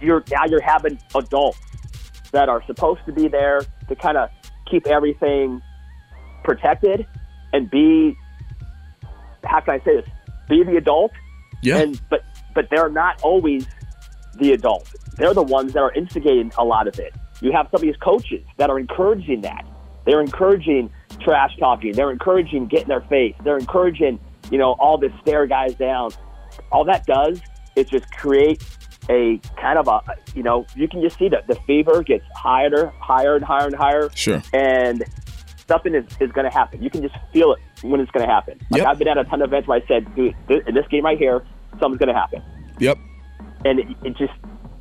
[0.00, 1.58] You're now you're having adults
[2.32, 4.30] that are supposed to be there to kind of
[4.70, 5.60] keep everything
[6.44, 7.06] protected
[7.52, 8.16] and be
[9.44, 10.08] how can I say this?
[10.48, 11.12] Be the adult.
[11.62, 11.78] Yeah.
[11.78, 12.22] And but
[12.54, 13.66] but they're not always
[14.38, 14.92] the adult.
[15.16, 17.14] They're the ones that are instigating a lot of it.
[17.40, 19.64] You have some of these coaches that are encouraging that.
[20.06, 21.92] They're encouraging trash talking.
[21.92, 23.34] They're encouraging getting their face.
[23.44, 24.18] They're encouraging,
[24.50, 26.10] you know, all this stare guys down.
[26.72, 27.40] All that does
[27.76, 28.62] is just create
[29.10, 30.00] a kind of a,
[30.34, 33.74] you know, you can just see that the fever gets higher, higher and higher and
[33.74, 34.10] higher.
[34.14, 34.42] Sure.
[34.52, 35.04] And
[35.68, 36.82] something is, is going to happen.
[36.82, 38.58] You can just feel it when it's going to happen.
[38.70, 38.88] Like Yep.
[38.88, 41.04] I've been at a ton of events where I said, dude, th- in this game
[41.04, 41.44] right here,
[41.80, 42.42] something's going to happen
[42.78, 42.98] Yep.
[43.64, 44.32] and it, it just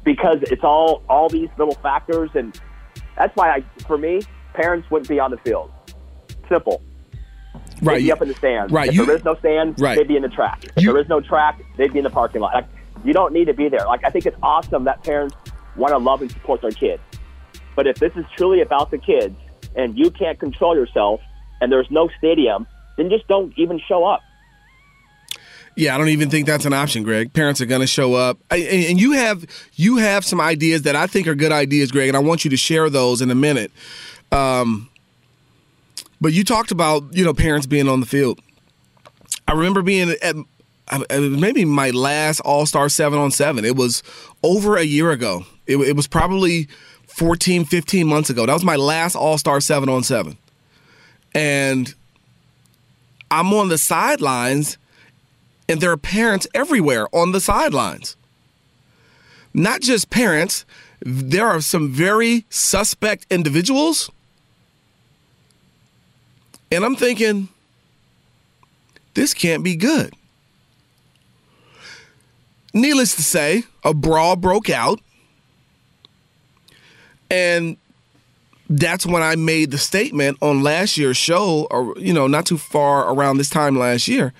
[0.04, 2.60] because it's all all these little factors, and
[3.16, 4.22] that's why I, for me,
[4.54, 5.72] parents wouldn't be on the field.
[6.50, 6.82] Simple.
[7.82, 7.96] Right.
[7.98, 8.72] They'd be up in the stands.
[8.72, 9.98] Right, If you- there is no stand, Right.
[9.98, 10.64] they'd be in the track.
[10.76, 12.54] If You- there is no track, they'd be in the parking lot.
[12.54, 12.66] Like,
[13.04, 13.86] you don't need to be there.
[13.88, 15.36] Like I think it's awesome that parents
[15.76, 17.02] want to love and support their kids.
[17.76, 19.36] But if this is truly about the kids
[19.76, 21.20] and you can't control yourself
[21.62, 22.68] and there's no stadium,
[22.98, 24.22] then just don't even show up.
[25.78, 27.32] Yeah, I don't even think that's an option, Greg.
[27.32, 31.08] Parents are going to show up, and you have you have some ideas that I
[31.08, 33.72] think are good ideas, Greg, and I want you to share those in a minute.
[34.34, 34.90] Um,
[36.22, 38.40] But you talked about you know parents being on the field.
[39.48, 40.36] I remember being at
[41.20, 43.66] maybe my last All Star seven on seven.
[43.66, 44.04] It was
[44.44, 45.46] over a year ago.
[45.66, 46.68] It, it was probably
[47.08, 48.46] 14, 15 months ago.
[48.46, 50.38] That was my last All Star seven on seven,
[51.34, 51.94] and
[53.32, 54.78] I'm on the sidelines,
[55.68, 58.16] and there are parents everywhere on the sidelines.
[59.54, 60.66] Not just parents.
[61.04, 64.12] There are some very suspect individuals
[66.72, 67.50] and I'm thinking,
[69.14, 70.14] this can't be good.
[72.74, 75.00] Needless to say, a brawl broke out.
[77.30, 77.78] And
[78.70, 82.58] that's when I made the statement on last year's show, or, you know, not too
[82.58, 84.34] far around this time last year.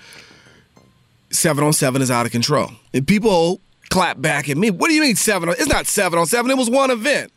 [1.30, 2.70] Seven on seven is out of control.
[2.94, 4.70] And people clap back at me.
[4.70, 5.54] What do you mean seven on?
[5.58, 6.50] It's not seven on seven.
[6.50, 7.32] It was one event.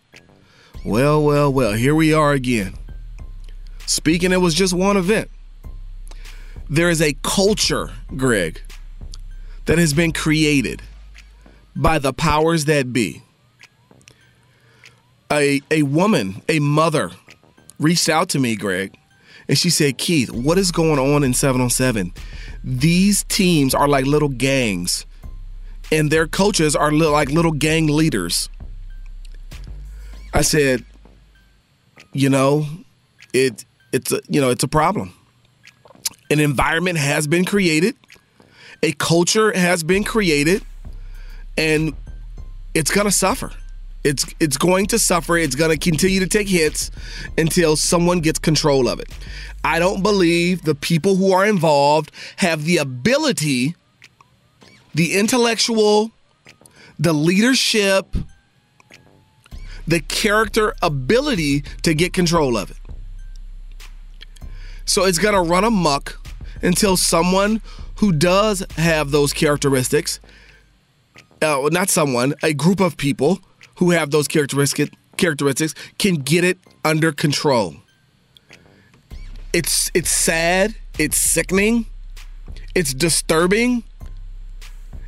[0.86, 1.74] Well, well, well.
[1.74, 2.76] Here we are again.
[3.86, 5.30] Speaking, it was just one event.
[6.70, 8.62] There is a culture, Greg,
[9.66, 10.82] that has been created
[11.76, 13.22] by the powers that be.
[15.32, 17.12] A, a woman, a mother,
[17.80, 18.96] reached out to me, Greg,
[19.48, 22.12] and she said, Keith, what is going on in 7 on 7?
[22.64, 25.06] These teams are like little gangs,
[25.92, 28.50] and their coaches are li- like little gang leaders.
[30.34, 30.84] I said,
[32.12, 32.66] you know,
[33.34, 33.66] it
[33.96, 35.14] it's a, you know it's a problem.
[36.30, 37.96] An environment has been created,
[38.84, 40.64] a culture has been created,
[41.58, 41.96] and
[42.74, 43.52] it's gonna suffer.
[44.04, 45.38] It's it's going to suffer.
[45.38, 46.92] It's going to continue to take hits
[47.40, 49.10] until someone gets control of it.
[49.64, 53.76] I don't believe the people who are involved have the ability,
[54.94, 56.12] the intellectual,
[57.00, 58.16] the leadership,
[59.88, 62.78] the character ability to get control of it.
[64.86, 66.20] So it's going to run amok
[66.62, 67.62] until someone
[67.96, 70.20] who does have those characteristics,
[71.42, 73.40] uh, not someone, a group of people
[73.78, 77.76] who have those characteristic, characteristics can get it under control.
[79.54, 81.86] It's it's sad, it's sickening,
[82.74, 83.84] it's disturbing.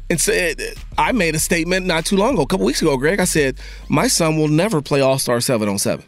[0.10, 2.96] And so it, I made a statement not too long ago, a couple weeks ago,
[2.96, 3.20] Greg.
[3.20, 3.58] I said,
[3.90, 6.06] my son will never play All Star 7 on 7.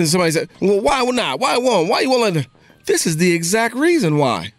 [0.00, 1.40] And somebody said, well, why not?
[1.40, 1.88] Why won't?
[1.88, 2.46] Why you won't let
[2.86, 4.52] This is the exact reason why.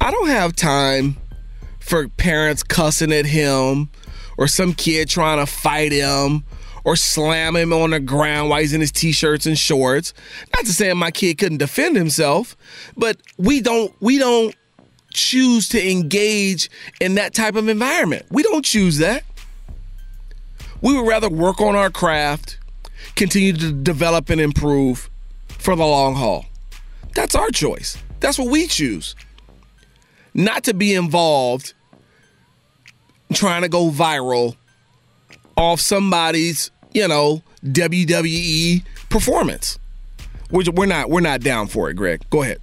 [0.00, 1.16] I don't have time
[1.80, 3.90] for parents cussing at him
[4.36, 6.44] or some kid trying to fight him
[6.84, 10.12] or slam him on the ground while he's in his t-shirts and shorts.
[10.54, 12.56] Not to say my kid couldn't defend himself,
[12.96, 14.54] but we don't we don't
[15.14, 16.68] choose to engage
[17.00, 18.26] in that type of environment.
[18.30, 19.24] We don't choose that.
[20.82, 22.58] We would rather work on our craft
[23.16, 25.10] continue to develop and improve
[25.48, 26.46] for the long haul.
[27.14, 27.98] That's our choice.
[28.20, 29.14] That's what we choose.
[30.34, 31.74] Not to be involved
[33.32, 34.56] trying to go viral
[35.56, 39.78] off somebody's, you know, WWE performance.
[40.50, 42.22] We're, we're not we're not down for it, Greg.
[42.30, 42.60] Go ahead.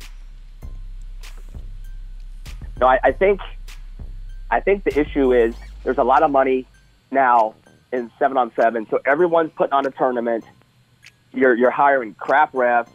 [2.79, 3.41] No, I, I think
[4.51, 6.65] I think the issue is there's a lot of money
[7.11, 7.55] now
[7.91, 8.87] in seven on seven.
[8.89, 10.45] So everyone's putting on a tournament.
[11.33, 12.89] You're you're hiring crap refs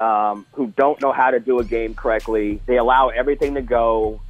[0.00, 2.60] um, who don't know how to do a game correctly.
[2.66, 4.20] They allow everything to go.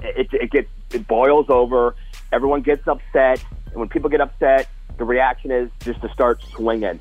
[0.00, 1.94] It, it gets it boils over.
[2.32, 7.00] Everyone gets upset, and when people get upset, the reaction is just to start swinging.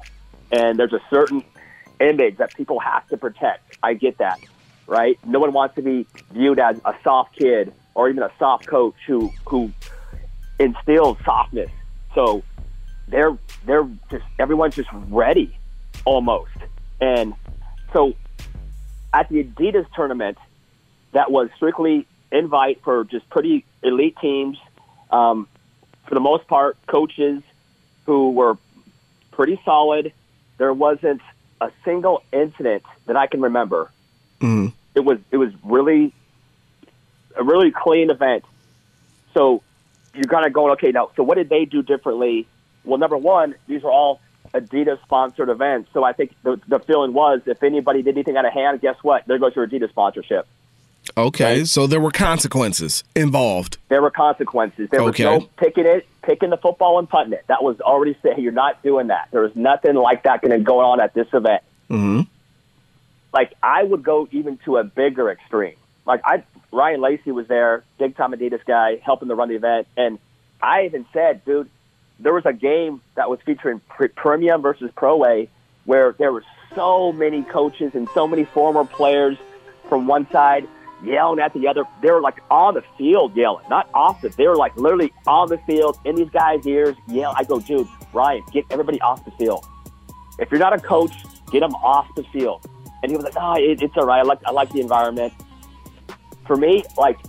[0.51, 1.43] And there's a certain
[1.99, 3.77] image that people have to protect.
[3.83, 4.39] I get that,
[4.87, 5.19] right?
[5.25, 8.95] No one wants to be viewed as a soft kid or even a soft coach
[9.05, 9.71] who who
[10.59, 11.71] instills softness
[12.15, 12.43] so
[13.07, 15.55] they're they're just everyone's just ready
[16.05, 16.51] almost.
[17.01, 17.33] And
[17.93, 18.13] so
[19.13, 20.37] at the Adidas tournament,
[21.11, 24.57] that was strictly invite for just pretty elite teams.
[25.11, 25.47] Um,
[26.07, 27.41] for the most part, coaches
[28.05, 28.57] who were
[29.31, 30.13] pretty solid.
[30.57, 31.21] There wasn't
[31.61, 33.89] a single incident that I can remember.
[34.39, 34.67] Mm-hmm.
[34.95, 36.13] It was it was really
[37.35, 38.43] a really clean event.
[39.33, 39.63] So
[40.13, 42.47] you're kind of going, okay, now, so what did they do differently?
[42.83, 44.21] Well, number one, these are all
[44.53, 45.89] Adidas sponsored events.
[45.93, 48.95] So I think the, the feeling was if anybody did anything out of hand, guess
[49.01, 49.25] what?
[49.27, 50.47] There goes your Adidas sponsorship.
[51.17, 51.67] Okay, right?
[51.67, 53.77] so there were consequences involved.
[53.87, 54.89] There were consequences.
[54.89, 55.25] There okay.
[55.25, 57.45] was no picking it, picking the football and putting it.
[57.47, 58.37] That was already said.
[58.37, 59.29] You're not doing that.
[59.31, 61.63] There was nothing like that going on at this event.
[61.89, 62.21] Mm-hmm.
[63.33, 65.75] Like I would go even to a bigger extreme.
[66.09, 69.87] Like I, Ryan Lacey was there, big time Adidas guy, helping to run the event,
[69.95, 70.17] and
[70.59, 71.69] I even said, dude,
[72.19, 75.47] there was a game that was featuring pre- Premium versus Pro A.
[75.85, 76.43] where there were
[76.75, 79.37] so many coaches and so many former players
[79.87, 80.67] from one side
[81.03, 81.83] yelling at the other.
[82.01, 84.29] They were like on the field yelling, not off the.
[84.29, 87.35] They were like literally on the field in these guys' ears yelling.
[87.37, 89.63] I go, dude, Ryan, get everybody off the field.
[90.39, 91.13] If you're not a coach,
[91.51, 92.65] get them off the field.
[93.03, 94.19] And he was like, oh, it, it's all right.
[94.19, 95.33] I like I like the environment.
[96.49, 97.19] For me, like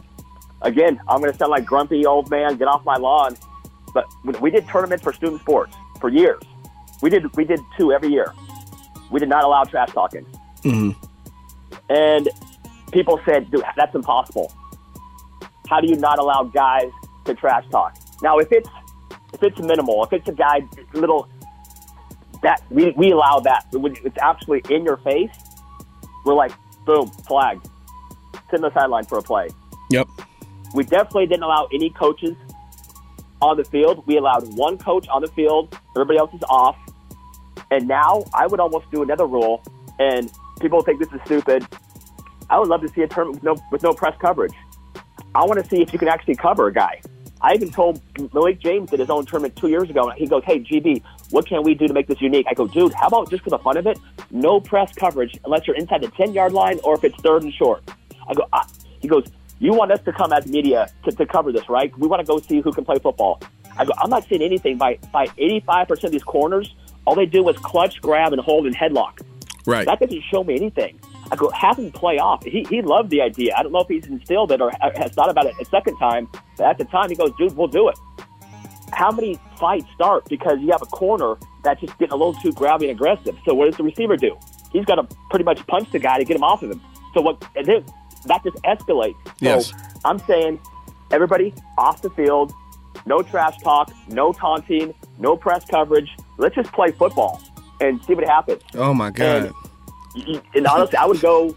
[0.63, 2.57] again, I'm going to sound like grumpy old man.
[2.57, 3.37] Get off my lawn.
[3.93, 4.07] But
[4.41, 6.43] we did tournaments for student sports for years.
[7.03, 8.33] We did we did two every year.
[9.11, 10.25] We did not allow trash talking.
[10.63, 10.93] Mm-hmm.
[11.91, 12.31] And
[12.93, 14.55] people said, dude, that's impossible.
[15.69, 16.91] How do you not allow guys
[17.27, 17.99] to trash talk?
[18.23, 18.71] Now, if it's
[19.35, 20.63] if it's minimal, if it's a guy
[20.95, 21.29] little
[22.43, 23.67] that we, we allow that.
[23.71, 25.31] But when it's absolutely in your face.
[26.25, 26.53] We're like,
[26.87, 27.61] boom, flag.
[28.51, 29.49] Sit in the sideline for a play.
[29.91, 30.09] Yep.
[30.75, 32.37] We definitely didn't allow any coaches
[33.43, 34.07] on the field.
[34.07, 35.77] We allowed one coach on the field.
[35.97, 36.77] Everybody else is off.
[37.71, 39.63] And now I would almost do another rule.
[39.99, 40.31] And
[40.61, 41.67] people think this is stupid.
[42.49, 44.55] I would love to see a tournament with no with no press coverage.
[45.35, 47.01] I want to see if you can actually cover a guy.
[47.41, 48.03] I even told
[48.35, 50.09] Malik James did his own tournament two years ago.
[50.09, 52.67] And he goes, "Hey GB, what can we do to make this unique?" I go,
[52.67, 53.99] "Dude, how about just for the fun of it,
[54.31, 57.53] no press coverage unless you're inside the ten yard line or if it's third and
[57.55, 57.83] short."
[58.31, 58.67] I go, ah.
[59.01, 59.25] he goes,
[59.59, 61.97] "You want us to come as media to, to cover this, right?
[61.99, 63.43] We want to go see who can play football."
[63.77, 66.75] I go, "I'm not seeing anything by by 85 percent of these corners.
[67.07, 69.21] All they do is clutch, grab, and hold and headlock.
[69.67, 69.87] Right.
[69.87, 70.99] That doesn't show me anything."
[71.33, 72.45] I go, have him play off.
[72.45, 73.55] He, he loved the idea.
[73.57, 76.29] I don't know if he's instilled it or has thought about it a second time.
[76.57, 77.97] But at the time, he goes, dude, we'll do it.
[78.93, 82.51] How many fights start because you have a corner that's just getting a little too
[82.51, 83.39] grabby and aggressive?
[83.45, 84.37] So what does the receiver do?
[84.73, 86.83] He's got to pretty much punch the guy to get him off of him.
[87.15, 87.45] So what?
[88.27, 89.17] That just escalates.
[89.25, 89.73] So Yes.
[90.05, 90.61] I'm saying,
[91.11, 92.53] everybody off the field,
[93.07, 96.11] no trash talk, no taunting, no press coverage.
[96.39, 97.41] Let's just play football
[97.81, 98.63] and see what happens.
[98.75, 99.45] Oh my God.
[99.45, 99.55] And-
[100.55, 101.55] and honestly, I would go.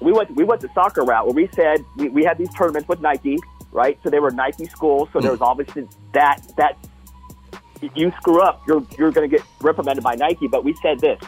[0.00, 2.88] We went we went the soccer route where we said we, we had these tournaments
[2.88, 3.38] with Nike,
[3.72, 3.98] right?
[4.04, 5.08] So they were Nike schools.
[5.12, 5.38] So there mm.
[5.38, 6.76] was obviously that that
[7.94, 10.46] you screw up, you're you're going to get reprimanded by Nike.
[10.46, 11.20] But we said this: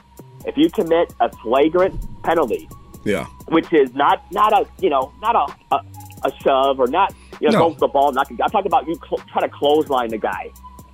[0.47, 2.69] if you commit a flagrant penalty,
[3.05, 3.25] yeah.
[3.49, 5.81] which is not not a you know not a a,
[6.25, 7.75] a shove or not you know No.
[7.75, 8.09] the ball.
[8.19, 10.51] I'm talking about you cl- trying to clothesline the guy,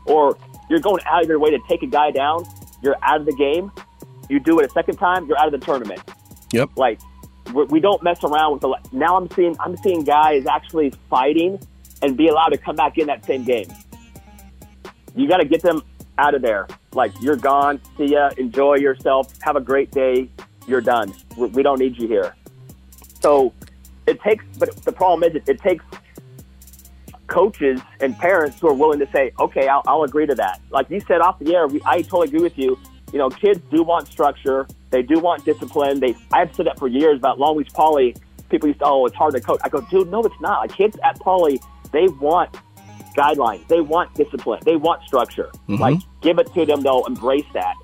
[0.07, 0.37] or
[0.69, 2.45] you're going out of your way to take a guy down.
[2.83, 3.73] You're out of the game.
[4.29, 6.01] You do it a second time, you're out of the tournament.
[6.53, 6.71] Yep.
[6.77, 6.99] Like
[7.55, 8.77] we we don't mess around with the.
[8.93, 11.59] Now I'm seeing I'm seeing guys actually fighting
[12.03, 13.69] and be allowed to come back in that same game.
[15.17, 15.83] You got to get them
[16.19, 16.67] out of there.
[16.93, 17.81] Like you're gone.
[17.97, 18.31] See ya.
[18.37, 19.33] Enjoy yourself.
[19.43, 20.29] Have a great day.
[20.67, 21.15] You're done.
[21.37, 22.35] We we don't need you here.
[23.21, 23.53] So
[24.07, 25.85] it takes, but the problem is, it, it takes
[27.27, 30.61] coaches and parents who are willing to say, okay, I'll, I'll agree to that.
[30.71, 32.79] Like you said off the air, we, I totally agree with you.
[33.13, 34.67] You know, kids do want structure.
[34.91, 36.01] They do want discipline.
[36.01, 38.15] They, I've said that for years about Long Beach Poly.
[38.51, 39.61] People used to, oh, it's hard to coach.
[39.65, 40.61] I go, dude, no, it's not.
[40.61, 41.61] Like kids at Poly,
[41.93, 42.57] they want
[43.17, 43.67] guidelines.
[43.69, 44.61] They want discipline.
[44.65, 45.51] They want structure.
[45.69, 45.77] Mm-hmm.
[45.77, 46.83] Like, give it to them.
[46.83, 47.75] They'll embrace that.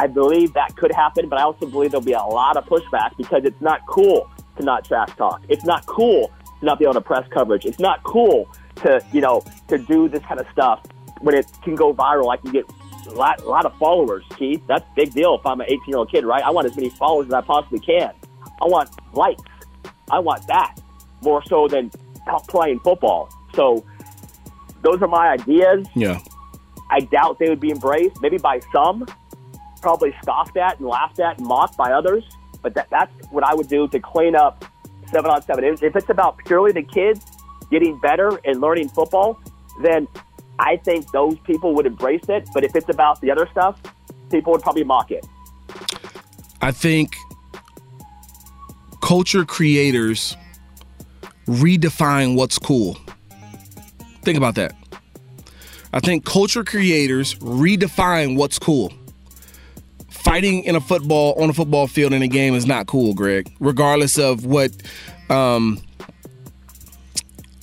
[0.00, 3.14] I believe that could happen, but I also believe there'll be a lot of pushback
[3.18, 5.42] because it's not cool to not trash talk.
[5.50, 7.66] It's not cool to not be able to press coverage.
[7.66, 10.80] It's not cool to, you know, to do this kind of stuff
[11.20, 12.32] when it can go viral.
[12.32, 12.64] I can get
[13.08, 14.62] a lot, a lot of followers, Keith.
[14.66, 16.42] That's a big deal if I'm an 18 year old kid, right?
[16.42, 18.14] I want as many followers as I possibly can.
[18.62, 19.42] I want likes.
[20.10, 20.80] I want that
[21.20, 21.90] more so than
[22.48, 23.28] playing football.
[23.52, 23.84] So
[24.80, 25.86] those are my ideas.
[25.94, 26.20] Yeah.
[26.88, 29.06] I doubt they would be embraced, maybe by some,
[29.80, 32.24] probably scoffed at and laughed at and mocked by others.
[32.62, 34.64] But that, that's what I would do to clean up
[35.10, 35.64] seven on seven.
[35.64, 37.24] If if it's about purely the kids
[37.70, 39.40] getting better and learning football,
[39.82, 40.06] then
[40.58, 42.48] I think those people would embrace it.
[42.52, 43.80] But if it's about the other stuff,
[44.30, 45.26] people would probably mock it.
[46.60, 47.16] I think
[49.00, 50.36] culture creators
[51.46, 52.98] redefine what's cool.
[54.22, 54.74] Think about that.
[55.92, 58.92] I think culture creators redefine what's cool.
[60.24, 63.50] Fighting in a football on a football field in a game is not cool, Greg.
[63.58, 64.70] Regardless of what
[65.30, 65.80] um,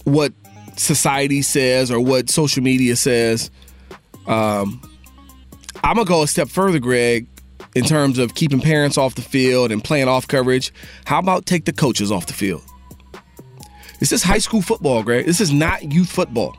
[0.05, 0.33] what
[0.75, 3.51] society says or what social media says,
[4.25, 4.81] um,
[5.83, 7.27] I'm gonna go a step further, Greg,
[7.75, 10.73] in terms of keeping parents off the field and playing off coverage.
[11.05, 12.63] How about take the coaches off the field?
[13.99, 15.27] This is high school football, Greg.
[15.27, 16.55] This is not youth football.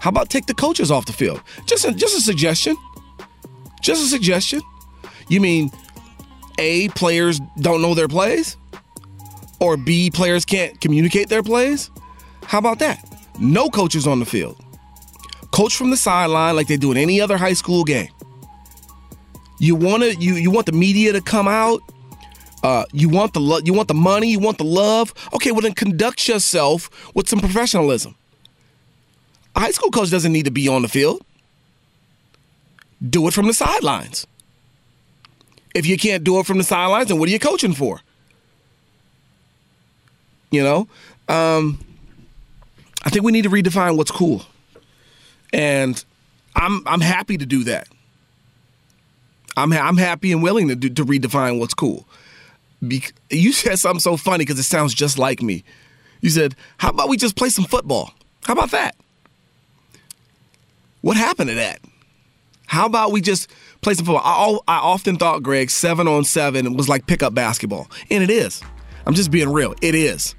[0.00, 1.40] How about take the coaches off the field?
[1.64, 2.76] Just a, just a suggestion.
[3.80, 4.60] Just a suggestion.
[5.28, 5.70] You mean
[6.58, 8.56] A, players don't know their plays?
[9.60, 11.90] Or B, players can't communicate their plays?
[12.44, 13.04] How about that?
[13.38, 14.62] No coaches on the field.
[15.50, 18.08] Coach from the sideline like they do in any other high school game.
[19.58, 21.80] You want to you you want the media to come out.
[22.62, 24.30] Uh, you want the lo- you want the money.
[24.30, 25.14] You want the love.
[25.32, 28.16] Okay, well then conduct yourself with some professionalism.
[29.54, 31.24] A high school coach doesn't need to be on the field.
[33.08, 34.26] Do it from the sidelines.
[35.74, 38.00] If you can't do it from the sidelines, then what are you coaching for?
[40.50, 40.88] You know,
[41.28, 41.84] um,
[43.02, 44.42] I think we need to redefine what's cool,
[45.52, 46.02] and
[46.54, 47.88] I'm I'm happy to do that.
[49.56, 52.06] I'm ha- I'm happy and willing to do, to redefine what's cool.
[52.86, 55.64] Be- you said something so funny because it sounds just like me.
[56.20, 58.12] You said, "How about we just play some football?
[58.44, 58.94] How about that?"
[61.00, 61.80] What happened to that?
[62.66, 63.50] How about we just
[63.84, 64.62] play some football?
[64.66, 68.62] I, I often thought, Greg, seven on seven was like pickup basketball, and it is.
[69.06, 69.74] I'm just being real.
[69.82, 70.34] It is.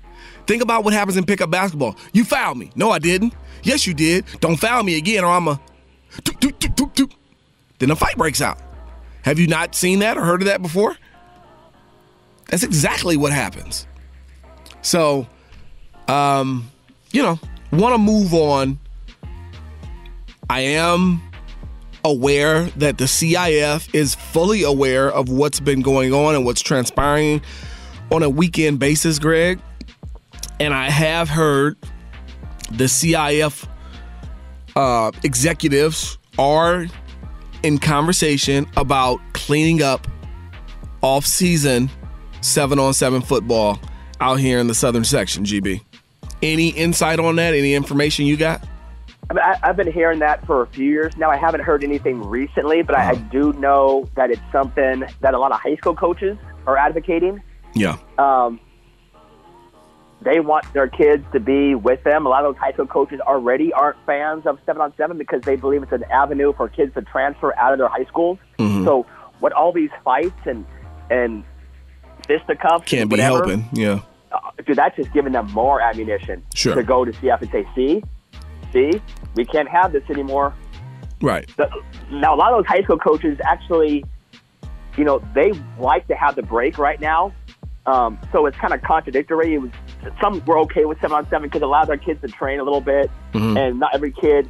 [0.47, 1.95] Think about what happens in pickup basketball.
[2.13, 2.71] You fouled me.
[2.75, 3.33] No, I didn't.
[3.63, 4.25] Yes, you did.
[4.41, 5.59] Don't foul me again, or I'm a.
[6.21, 7.11] Doop, doop, doop, doop, doop.
[7.79, 8.59] Then a fight breaks out.
[9.23, 10.95] Have you not seen that or heard of that before?
[12.47, 13.87] That's exactly what happens.
[14.81, 15.27] So,
[16.07, 16.71] um,
[17.11, 17.39] you know,
[17.71, 18.79] want to move on.
[20.47, 21.21] I am
[22.06, 27.41] aware that the CIF is fully aware of what's been going on and what's transpiring
[28.12, 29.60] on a weekend basis, Greg.
[30.60, 31.76] And I have heard
[32.72, 33.68] the CIF
[34.76, 36.86] uh, executives are
[37.64, 40.08] in conversation about cleaning up
[41.01, 41.89] off season
[42.41, 43.80] seven on seven football
[44.22, 45.82] out here in the southern section, GB.
[46.43, 47.56] Any insight on that?
[47.56, 48.64] Any information you got?
[49.30, 51.30] I mean, I, I've been hearing that for a few years now.
[51.32, 55.39] I haven't heard anything recently, but I, I do know that it's something that a
[55.39, 57.41] lot of high school coaches are advocating.
[57.73, 57.97] Yeah.
[58.17, 58.59] Um,
[60.21, 62.26] they want their kids to be with them.
[62.26, 65.41] A lot of those high school coaches already aren't fans of seven on seven because
[65.41, 68.39] they believe it's an avenue for kids to transfer out of their high schools.
[68.57, 69.05] So,
[69.39, 70.65] what all these fights and
[71.09, 71.43] and
[72.28, 73.65] fisticuffs Can't be whatever, helping.
[73.73, 73.99] Yeah.
[74.32, 76.73] uh, dude, that's just giving them more ammunition Sure.
[76.76, 78.01] to go to CIF and say,
[78.76, 79.01] see,
[79.36, 80.53] we can't have this anymore.
[81.21, 81.49] Right.
[81.55, 81.69] The,
[82.11, 84.05] now, a lot of those high school coaches actually,
[84.97, 87.34] you know, they like to have the break right now.
[87.86, 89.53] Um, so it's kind of contradictory.
[89.53, 89.71] It was,
[90.19, 92.63] some were okay with seven on seven because it allowed their kids to train a
[92.63, 93.11] little bit,
[93.57, 94.49] and not every kid,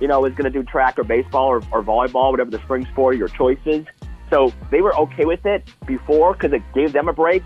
[0.00, 2.86] you know, is going to do track or baseball or, or volleyball, whatever the spring
[2.92, 3.86] sport your choice is.
[4.30, 7.42] So they were okay with it before because it gave them a break.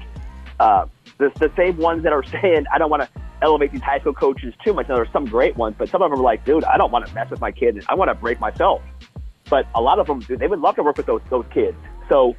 [0.59, 0.87] Uh,
[1.19, 3.09] the, the same ones that are saying, I don't want to
[3.43, 4.89] elevate these high school coaches too much.
[4.89, 7.07] Now, there's some great ones, but some of them are like, dude, I don't want
[7.07, 7.85] to mess with my kids.
[7.89, 8.83] I want to break myself.
[9.51, 11.77] But a lot of them, dude, they would love to work with those those kids.
[12.09, 12.37] So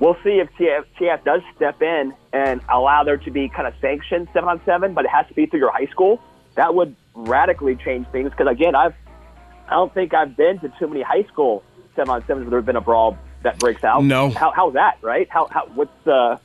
[0.00, 3.74] we'll see if TF, TF does step in and allow there to be kind of
[3.80, 6.20] sanctioned seven on seven, but it has to be through your high school.
[6.56, 8.94] That would radically change things because again, I've
[9.68, 11.62] I don't think I've been to too many high school
[11.94, 14.02] seven on sevens where there's been a brawl that breaks out.
[14.02, 14.30] No.
[14.30, 15.28] How, how's that, right?
[15.30, 16.40] How, how what's the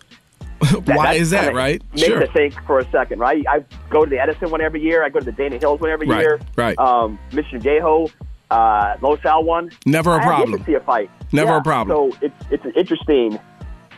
[0.85, 1.81] that- Why is that, right?
[1.93, 2.19] Makes Sure.
[2.21, 3.43] me think for a second, right?
[3.49, 5.03] I go to the Edison one every year.
[5.03, 6.39] I go to the Dana Hills one every Right, year.
[6.55, 6.77] right.
[6.77, 8.07] Um, Mission Viejo,
[8.51, 9.71] uh, Los Al one.
[9.85, 10.59] Never a I problem.
[10.59, 11.09] to see a fight.
[11.31, 11.95] Never Yeah, a problem.
[12.11, 13.39] So it's it's interesting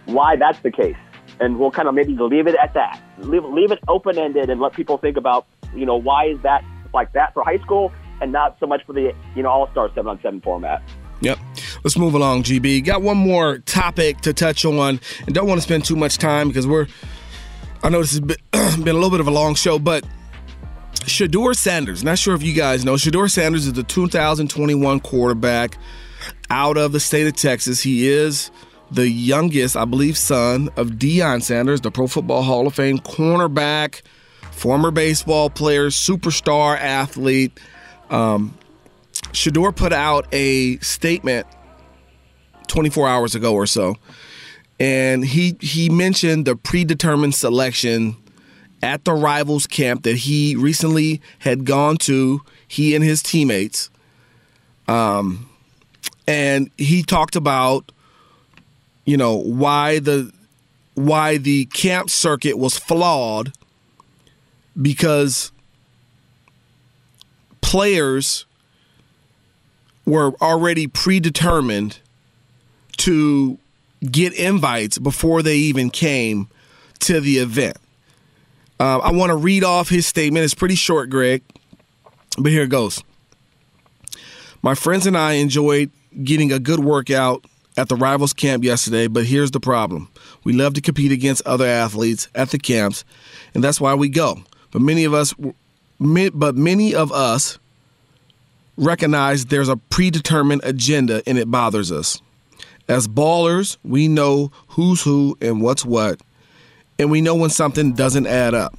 [0.05, 0.95] why that's the case,
[1.39, 3.01] and we'll kind of maybe leave it at that.
[3.20, 5.45] Leave leave it open ended and let people think about
[5.76, 6.63] you know why is that
[6.93, 7.91] like that for high school
[8.22, 10.82] and not so much for the you know all star seven on seven format.
[11.22, 11.39] Yep.
[11.84, 12.84] Let's move along, GB.
[12.84, 16.47] Got one more topic to touch on, and don't want to spend too much time
[16.47, 16.88] because we're.
[17.84, 20.03] I know this has been, a little bit of a long show, but
[21.01, 22.03] Shedeur Sanders.
[22.03, 22.93] Not sure if you guys know.
[22.93, 25.78] Shedeur Sanders is the 2021 quarterback
[26.49, 27.82] out of the state of Texas.
[27.82, 28.49] He is
[28.91, 34.01] the youngest, I believe, son of Deion Sanders, the Pro Football Hall of Fame cornerback,
[34.51, 37.59] former baseball player, superstar athlete.
[38.09, 38.57] Um,
[39.36, 41.46] Shedeur put out a statement
[42.68, 43.98] 24 hours ago or so,
[44.80, 48.16] and he he mentioned the predetermined selection
[48.82, 52.42] at the rivals camp that he recently had gone to.
[52.68, 53.90] He and his teammates,
[54.88, 55.50] um,
[56.28, 57.92] and he talked about
[59.04, 60.32] you know why the
[60.94, 63.52] why the camp circuit was flawed
[64.82, 65.52] because
[67.60, 68.46] players
[70.06, 71.99] were already predetermined
[72.97, 73.58] to
[74.12, 76.47] get invites before they even came
[76.99, 77.78] to the event.
[78.80, 80.43] Uh, I want to read off his statement.
[80.43, 81.41] It's pretty short, Greg,
[82.38, 83.01] but here it goes.
[84.62, 85.91] My friends and I enjoyed
[86.24, 87.45] getting a good workout
[87.78, 90.10] at the Rivals camp yesterday, but here's the problem.
[90.43, 93.03] We love to compete against other athletes at the camps,
[93.53, 94.43] and that's why we go.
[94.72, 95.34] But many of us
[95.97, 97.58] but many of us
[98.78, 102.21] recognize there's a predetermined agenda and it bothers us.
[102.88, 106.21] As ballers, we know who's who and what's what,
[106.99, 108.76] and we know when something doesn't add up.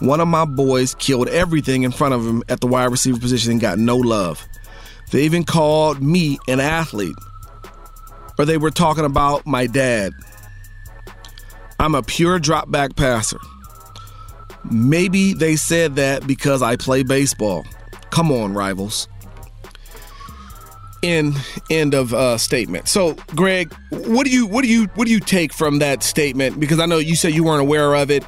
[0.00, 3.52] One of my boys killed everything in front of him at the wide receiver position
[3.52, 4.44] and got no love.
[5.12, 7.14] They even called me an athlete.
[8.38, 10.12] Or they were talking about my dad.
[11.78, 13.38] I'm a pure drop back passer.
[14.70, 17.64] Maybe they said that because I play baseball.
[18.10, 19.08] Come on, rivals.
[21.02, 21.34] End
[21.68, 22.86] end of uh, statement.
[22.86, 26.60] So, Greg, what do you what do you what do you take from that statement?
[26.60, 28.24] Because I know you said you weren't aware of it.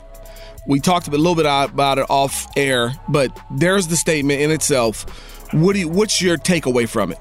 [0.66, 5.04] We talked a little bit about it off air, but there's the statement in itself.
[5.52, 7.18] What do you, what's your takeaway from it?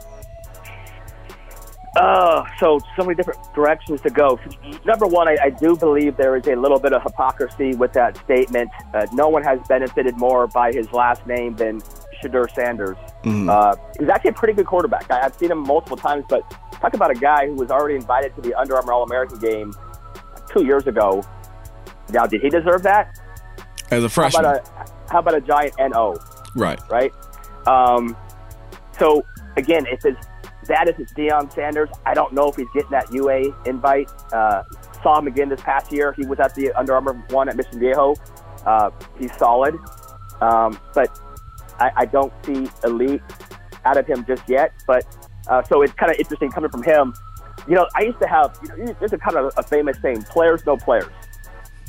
[1.95, 4.39] Uh, so so many different directions to go.
[4.83, 8.17] Number one, I, I do believe there is a little bit of hypocrisy with that
[8.17, 8.71] statement.
[8.95, 11.83] Uh, no one has benefited more by his last name than
[12.23, 12.97] Shedeur Sanders.
[13.23, 13.49] Mm-hmm.
[13.49, 15.09] Uh, he's actually a pretty good quarterback.
[15.11, 18.35] I, have seen him multiple times, but talk about a guy who was already invited
[18.35, 19.73] to the Under Armour All American game
[20.49, 21.23] two years ago.
[22.09, 23.19] Now, did he deserve that?
[23.91, 24.43] As a freshman.
[24.43, 26.15] How about a, how about a giant NO?
[26.55, 26.79] Right.
[26.89, 27.13] Right.
[27.67, 28.15] Um,
[28.97, 30.27] so again, if it's
[30.67, 31.89] that is it's Deion Sanders.
[32.05, 34.09] I don't know if he's getting that UA invite.
[34.31, 34.63] Uh,
[35.01, 36.13] saw him again this past year.
[36.13, 38.15] He was at the Under Armour one at Mission Viejo.
[38.65, 39.75] Uh, he's solid,
[40.41, 41.19] um, but
[41.79, 43.21] I, I, don't see elite
[43.85, 44.71] out of him just yet.
[44.87, 45.05] But
[45.47, 47.13] uh, so it's kind of interesting coming from him.
[47.67, 48.57] You know, I used to have.
[48.77, 51.11] You know, there's a kind of a famous saying: "Players no players,"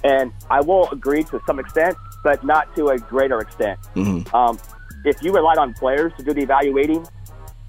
[0.03, 3.80] and I will agree to some extent, but not to a greater extent.
[3.95, 4.35] Mm-hmm.
[4.35, 4.59] Um,
[5.05, 7.07] if you relied on players to do the evaluating,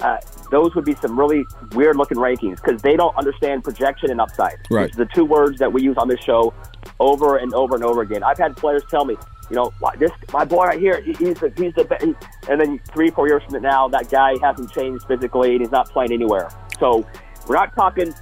[0.01, 0.17] uh,
[0.51, 4.57] those would be some really weird looking rankings because they don't understand projection and upside.
[4.69, 4.91] Right.
[4.93, 6.53] the two words that we use on this show
[6.99, 8.23] over and over and over again.
[8.23, 9.15] I've had players tell me,
[9.49, 12.05] you know, this my boy right here, he's the he's the best.
[12.49, 15.89] And then three four years from now, that guy hasn't changed physically and he's not
[15.89, 16.49] playing anywhere.
[16.79, 17.07] So
[17.47, 18.13] we're not talking.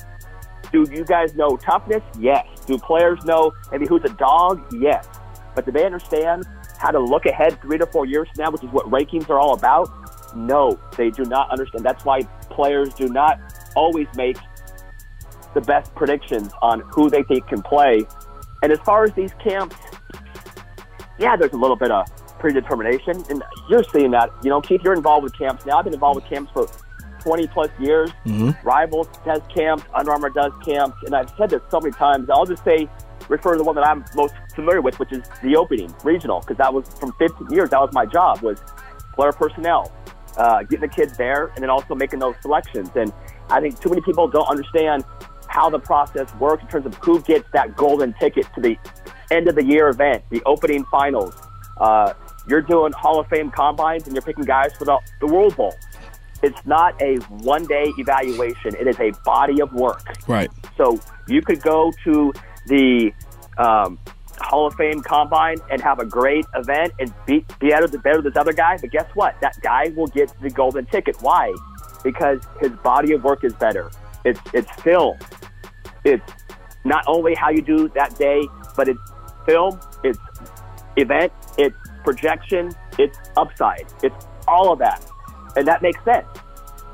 [0.72, 2.02] Do you guys know toughness?
[2.20, 2.48] Yes.
[2.66, 4.74] Do players know maybe who's a dog?
[4.74, 5.08] Yes.
[5.56, 6.46] But do they understand
[6.80, 9.40] how to look ahead three to four years from now, which is what rankings are
[9.40, 10.36] all about?
[10.36, 11.86] No, they do not understand.
[11.86, 13.40] That's why players do not
[13.76, 14.38] always make
[15.54, 18.04] the best predictions on who they think can play.
[18.64, 19.76] And as far as these camps,
[21.20, 22.08] yeah, there's a little bit of
[22.40, 24.30] predetermination, and you're seeing that.
[24.44, 25.78] You know, Keith, you're involved with camps now.
[25.78, 26.68] I've been involved with camps for
[27.22, 28.12] 20 plus years.
[28.26, 28.68] Mm-hmm.
[28.68, 32.30] Rivals does camps, Under Armour does camps, and I've said this so many times.
[32.30, 32.90] I'll just say,
[33.30, 36.58] refer to the one that I'm most familiar with, which is the opening regional, because
[36.58, 37.70] that was from 15 years.
[37.70, 38.62] That was my job was
[39.14, 39.92] player personnel,
[40.38, 42.90] uh, getting the kids there, and then also making those selections.
[42.96, 43.14] And
[43.50, 45.06] I think too many people don't understand
[45.48, 48.76] how the process works in terms of who gets that golden ticket to the
[49.34, 51.36] end of the year event, the opening finals.
[51.78, 52.14] Uh,
[52.48, 55.74] you're doing Hall of Fame combines and you're picking guys for the, the World Bowl.
[56.42, 60.04] It's not a one day evaluation, it is a body of work.
[60.28, 60.52] Right.
[60.78, 62.34] So you could go to
[62.68, 63.14] the
[63.58, 63.98] um,
[64.40, 68.34] Hall of Fame combine and have a great event and be, be better, better than
[68.34, 68.78] this other guy.
[68.80, 69.40] But guess what?
[69.40, 71.16] That guy will get the golden ticket.
[71.22, 71.54] Why?
[72.04, 73.90] Because his body of work is better.
[74.26, 75.18] It's it's film.
[76.04, 76.30] It's
[76.84, 78.42] not only how you do that day,
[78.76, 79.00] but it's
[79.46, 79.80] film.
[80.04, 80.20] It's
[80.98, 81.32] event.
[81.58, 82.72] It's projection.
[83.00, 83.86] It's upside.
[84.04, 85.06] It's all of that,
[85.56, 86.28] and that makes sense.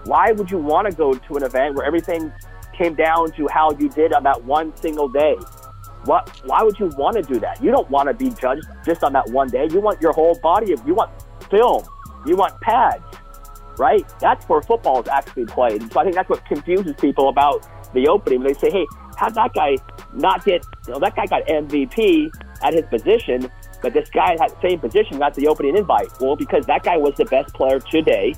[0.06, 2.32] Why would you want to go to an event where everything
[2.78, 5.36] came down to how you did on that one single day?
[6.06, 7.62] What, why would you want to do that?
[7.62, 9.68] You don't want to be judged just on that one day.
[9.70, 11.12] You want your whole body of, you want
[11.50, 11.84] film,
[12.26, 13.04] you want pads,
[13.78, 14.08] right?
[14.20, 15.92] That's where football is actually played.
[15.92, 18.44] So I think that's what confuses people about the opening.
[18.44, 18.88] They say, hey,
[19.18, 19.76] how'd that guy
[20.14, 22.32] not get, you know, that guy got MVP
[22.62, 23.50] at his position,
[23.82, 26.08] but this guy at that same position got the opening invite.
[26.20, 28.36] Well, because that guy was the best player today,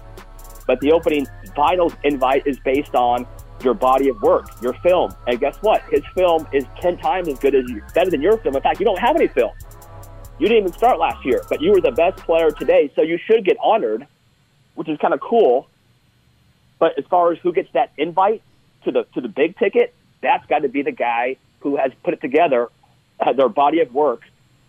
[0.68, 3.26] but the opening finals invite is based on
[3.64, 5.14] your body of work, your film.
[5.28, 5.84] And guess what?
[5.90, 8.56] His film is 10 times as good as you, better than your film.
[8.56, 9.52] In fact, you don't have any film.
[10.40, 13.20] You didn't even start last year, but you were the best player today, so you
[13.28, 14.08] should get honored,
[14.74, 15.68] which is kind of cool.
[16.80, 18.42] But as far as who gets that invite
[18.86, 22.14] to the to the big ticket, that's got to be the guy who has put
[22.14, 22.70] it together,
[23.20, 24.22] uh, their body of work,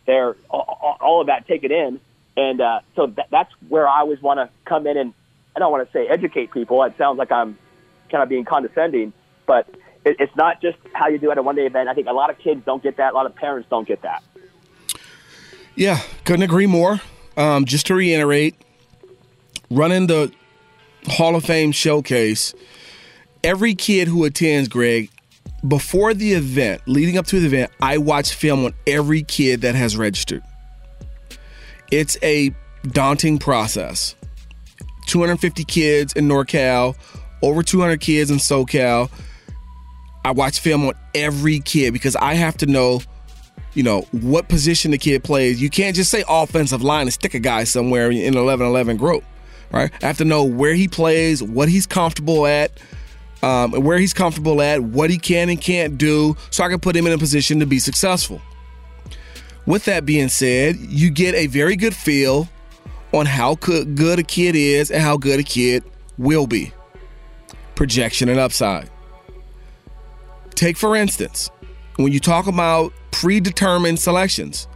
[0.06, 2.00] their all, all of that take it in,
[2.36, 5.14] and uh, so that, that's where I always want to come in and
[5.54, 6.82] I don't want to say educate people.
[6.84, 7.58] It sounds like I'm
[8.10, 9.12] kind of being condescending,
[9.46, 9.68] but
[10.04, 11.88] it, it's not just how you do at a one day event.
[11.88, 13.12] I think a lot of kids don't get that.
[13.12, 14.22] A lot of parents don't get that.
[15.74, 17.00] Yeah, couldn't agree more.
[17.36, 18.54] Um, just to reiterate,
[19.70, 20.32] running the
[21.06, 22.54] Hall of Fame showcase,
[23.42, 25.10] every kid who attends, Greg,
[25.66, 29.74] before the event, leading up to the event, I watch film on every kid that
[29.74, 30.42] has registered.
[31.90, 32.54] It's a
[32.88, 34.16] daunting process.
[35.06, 36.96] 250 kids in NorCal,
[37.42, 39.10] over 200 kids in SoCal.
[40.24, 43.00] I watch film on every kid because I have to know,
[43.74, 45.60] you know, what position the kid plays.
[45.60, 48.96] You can't just say offensive line and stick a guy somewhere in an 11 11
[48.96, 49.24] group,
[49.70, 49.90] right?
[50.02, 52.70] I have to know where he plays, what he's comfortable at,
[53.42, 56.96] um, where he's comfortable at, what he can and can't do, so I can put
[56.96, 58.40] him in a position to be successful.
[59.66, 62.48] With that being said, you get a very good feel
[63.12, 65.84] on how good a kid is and how good a kid
[66.18, 66.72] will be.
[67.74, 68.90] Projection and upside.
[70.54, 71.50] Take, for instance,
[71.96, 74.68] when you talk about predetermined selections,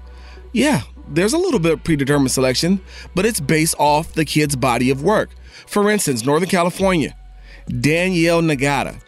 [0.53, 2.81] yeah, there's a little bit of predetermined selection,
[3.15, 5.31] but it's based off the kid's body of work.
[5.67, 7.17] For instance, Northern California,
[7.69, 9.01] Daniyel Ngata,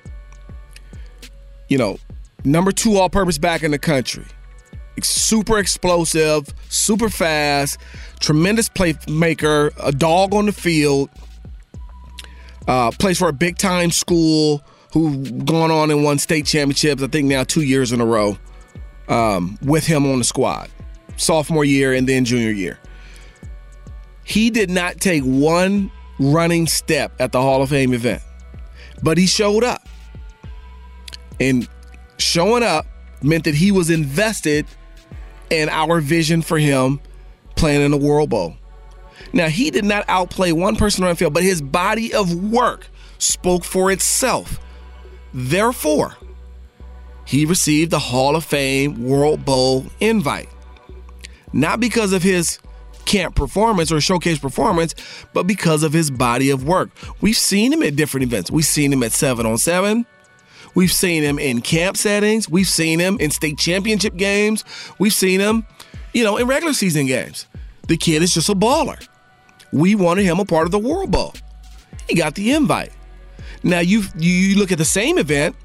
[1.68, 1.98] you know,
[2.44, 4.24] number two all purpose back in the country.
[5.00, 7.78] Super explosive, super fast,
[8.18, 11.09] tremendous playmaker, a dog on the field,
[12.66, 17.06] uh, plays for a big time school who gone on and won state championships, I
[17.06, 18.36] think now two years in a row
[19.09, 20.68] um, with him on the squad,
[21.16, 22.78] sophomore year and then junior year.
[24.24, 28.22] He did not take one running step at the Hall of Fame event,
[29.03, 29.88] but he showed up.
[31.40, 31.68] And
[32.18, 32.86] showing up
[33.22, 34.66] meant that he was invested
[35.51, 37.01] in our vision for him
[37.57, 38.57] playing in the World Bowl.
[39.32, 42.88] Now, he did not outplay one person on the field, but his body of work
[43.18, 44.59] spoke for itself.
[45.34, 46.16] Therefore,
[47.24, 50.49] he received the Hall of Fame World Bowl invite.
[51.53, 52.59] Not because of his
[53.09, 54.94] camp performance or showcase performance,
[55.32, 56.90] but because of his body of work.
[57.20, 58.50] We've seen him at different events.
[58.50, 60.06] We've seen him at 7 on 7.
[60.74, 62.48] We've seen him in camp settings.
[62.48, 64.62] We've seen him in state championship games.
[64.98, 65.66] We've seen him,
[66.12, 67.46] you know, in regular season games.
[67.88, 69.04] The kid is just a baller.
[69.72, 71.34] We wanted him a part of the World Bowl.
[72.09, 72.92] He got the invite.
[73.62, 75.56] Now you you look at the same event,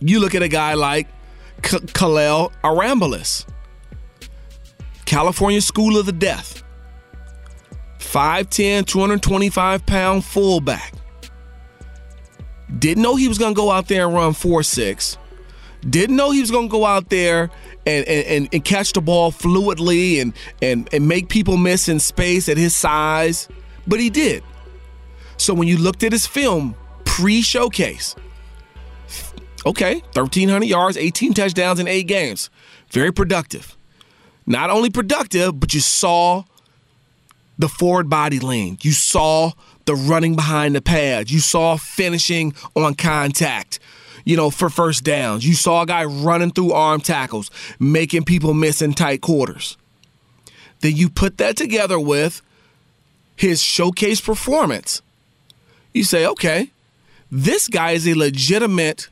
[0.00, 1.08] you look at a guy like
[1.62, 3.46] K- Kalel Arambulis,
[5.10, 6.62] California School of the Deaf,
[7.98, 10.94] 5'10, 225 pound fullback.
[12.78, 15.18] Didn't know he was going to go out there and run 4 6.
[15.80, 17.50] Didn't know he was going to go out there
[17.84, 20.32] and, and, and, catch the ball fluidly and,
[20.62, 23.48] and, and make people miss in space at his size,
[23.88, 24.44] but he did.
[25.38, 28.14] So when you looked at his film pre showcase,
[29.66, 32.48] okay, 1,300 yards, 18 touchdowns in eight games.
[32.92, 33.76] Very productive.
[34.50, 36.44] Not only productive, but you saw
[37.56, 38.78] the forward body lean.
[38.82, 39.52] You saw
[39.84, 41.32] the running behind the pads.
[41.32, 43.78] You saw finishing on contact
[44.24, 45.46] you know, for first downs.
[45.46, 49.76] You saw a guy running through arm tackles, making people miss in tight quarters.
[50.80, 52.40] Then you put that together with
[53.34, 55.02] his showcase performance.
[55.92, 56.70] You say, okay,
[57.30, 59.08] this guy is a legitimate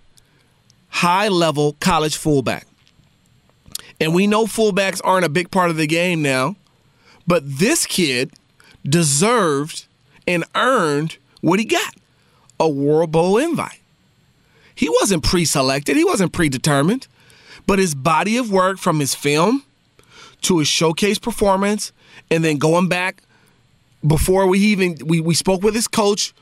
[0.88, 2.67] high level college fullback.
[4.00, 6.56] And we know fullbacks aren't a big part of the game now,
[7.26, 8.32] but this kid
[8.84, 9.86] deserved
[10.26, 11.94] and earned what he got
[12.60, 13.80] a World Bowl invite.
[14.74, 17.08] He wasn't pre selected, he wasn't predetermined,
[17.66, 19.64] but his body of work from his film
[20.42, 21.92] to his showcase performance
[22.30, 23.22] and then going back
[24.06, 26.32] before we even we, we spoke with his coach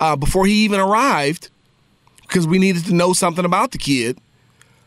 [0.00, 1.50] uh, before he even arrived
[2.22, 4.18] because we needed to know something about the kid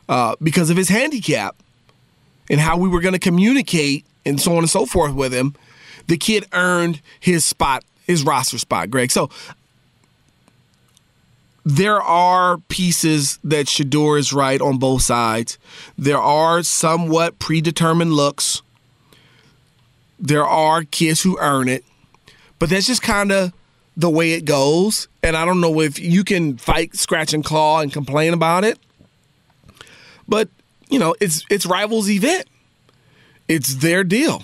[0.09, 1.55] uh, because of his handicap
[2.49, 5.55] and how we were going to communicate and so on and so forth with him
[6.07, 9.29] the kid earned his spot his roster spot greg so
[11.65, 15.57] there are pieces that Shedeur is right on both sides.
[15.97, 18.61] There are somewhat predetermined looks.
[20.19, 21.83] There are kids who earn it,
[22.59, 23.51] but that's just kind of
[23.97, 25.07] the way it goes.
[25.23, 28.77] And I don't know if you can fight, scratch, and claw and complain about it,
[30.27, 30.49] but
[30.89, 32.47] you know it's it's rivals' event.
[33.47, 34.43] It's their deal.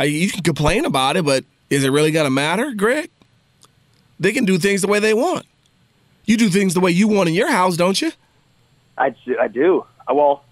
[0.00, 3.10] You can complain about it, but is it really going to matter, Greg?
[4.20, 5.44] They can do things the way they want.
[6.24, 8.12] You do things the way you want in your house, don't you?
[8.96, 9.84] I, I do.
[10.08, 10.44] Uh, well,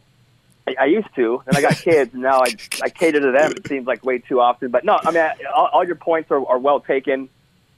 [0.66, 3.52] I, I used to, and I got kids, and now I, I cater to them.
[3.52, 4.70] It seems like way too often.
[4.70, 7.28] But no, I mean, all, all your points are, are well taken.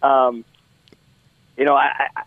[0.02, 0.44] Um,
[1.56, 2.22] you know, I, I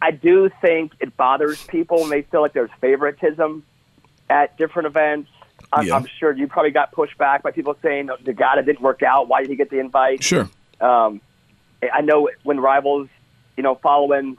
[0.00, 3.64] I do think it bothers people when they feel like there's favoritism
[4.30, 5.30] at different events.
[5.72, 5.96] I'm, yeah.
[5.96, 9.02] I'm sure you probably got pushed back by people saying the guy that didn't work
[9.02, 9.28] out.
[9.28, 10.22] Why did he get the invite?
[10.22, 10.48] Sure.
[10.80, 11.20] Um,
[11.92, 13.08] I know when rivals,
[13.56, 14.38] you know, following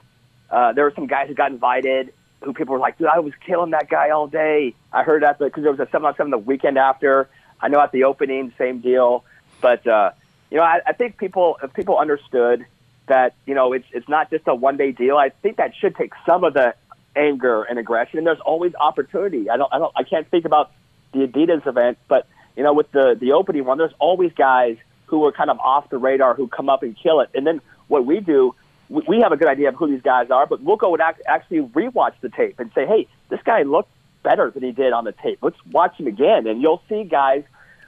[0.50, 2.12] uh, there were some guys who got invited
[2.42, 4.74] who people were like, dude, I was killing that guy all day.
[4.92, 7.28] I heard that because there was a seven on seven the weekend after.
[7.60, 9.24] I know at the opening, same deal.
[9.60, 10.12] But uh,
[10.50, 12.64] you know, I, I think people if people understood
[13.06, 15.16] that you know it's it's not just a one day deal.
[15.16, 16.74] I think that should take some of the
[17.16, 19.50] anger and aggression, and there's always opportunity.
[19.50, 20.72] I don't, I don't, I can't think about
[21.12, 25.24] the Adidas event, but you know, with the the opening one, there's always guys who
[25.24, 27.30] are kind of off the radar who come up and kill it.
[27.34, 28.54] And then what we do,
[28.88, 31.02] we, we have a good idea of who these guys are, but we'll go and
[31.02, 33.90] act, actually rewatch the tape and say, hey, this guy looked
[34.22, 35.38] better than he did on the tape.
[35.42, 37.42] Let's watch him again, and you'll see guys.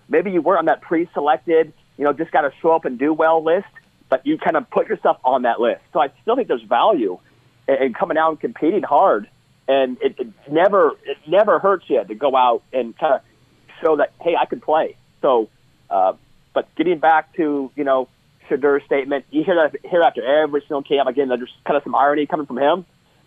[0.09, 3.13] Maybe you weren't on that pre-selected, you know, just got to show up and do
[3.13, 3.69] well list,
[4.09, 5.81] but you kind of put yourself on that list.
[5.93, 7.19] So I still think there's value
[7.81, 9.29] in coming out and competing hard,
[9.69, 13.21] and it, it never it never hurts you to go out and kind of
[13.81, 14.97] show that hey, I can play.
[15.21, 15.49] So,
[15.91, 16.15] uh,
[16.55, 18.09] but getting back to you know
[18.49, 21.09] Shedeur's statement, you hear that hear after every single camp.
[21.09, 22.85] Again, there's kind of some irony coming from him.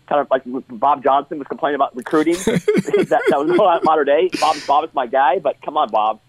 [0.08, 2.34] Kind of like Bob Johnson was complaining about recruiting.
[2.44, 4.30] that, that was modern day.
[4.40, 6.20] Bob, Bob is my guy, but come on, Bob.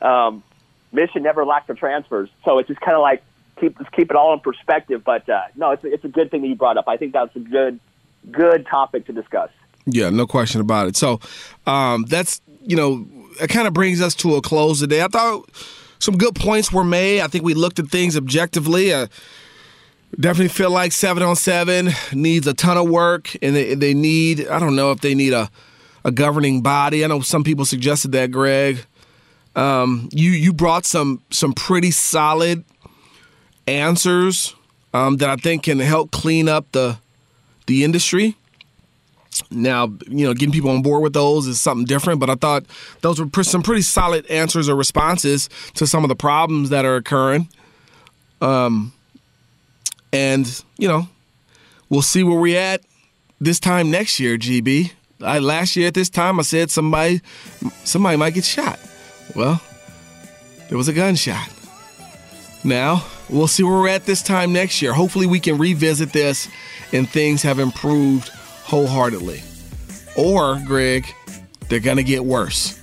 [0.00, 0.42] Um,
[0.92, 3.22] Michigan never lacked for transfers, so it's just kind of like
[3.62, 5.02] keep let's keep it all in perspective.
[5.04, 6.88] But uh, no, it's a, it's a good thing that you brought up.
[6.88, 7.80] I think that's a good
[8.30, 9.50] good topic to discuss.
[9.86, 10.96] Yeah, no question about it.
[10.96, 11.20] So
[11.66, 13.06] um, that's you know
[13.40, 15.02] it kind of brings us to a close today.
[15.02, 15.48] I thought
[15.98, 17.20] some good points were made.
[17.20, 18.92] I think we looked at things objectively.
[18.92, 19.06] Uh,
[20.18, 24.46] definitely feel like seven on seven needs a ton of work, and they, they need
[24.48, 25.50] I don't know if they need a
[26.04, 27.04] a governing body.
[27.04, 28.84] I know some people suggested that, Greg.
[29.54, 32.64] Um, you you brought some some pretty solid
[33.66, 34.54] answers
[34.94, 36.98] um, that I think can help clean up the
[37.66, 38.36] the industry.
[39.50, 42.64] Now, you know, getting people on board with those is something different, but I thought
[43.00, 46.96] those were some pretty solid answers or responses to some of the problems that are
[46.96, 47.48] occurring.
[48.42, 48.92] Um,
[50.12, 51.08] and you know,
[51.88, 52.82] we'll see where we're at
[53.40, 54.92] this time next year, GB.
[55.22, 57.20] I, last year at this time, I said somebody
[57.84, 58.78] somebody might get shot.
[59.34, 59.62] Well,
[60.68, 61.48] there was a gunshot.
[62.64, 64.92] Now, we'll see where we're at this time next year.
[64.92, 66.48] Hopefully, we can revisit this
[66.92, 69.42] and things have improved wholeheartedly.
[70.16, 71.06] Or, Greg,
[71.68, 72.80] they're going to get worse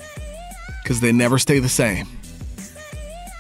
[0.84, 2.08] because they never stay the same.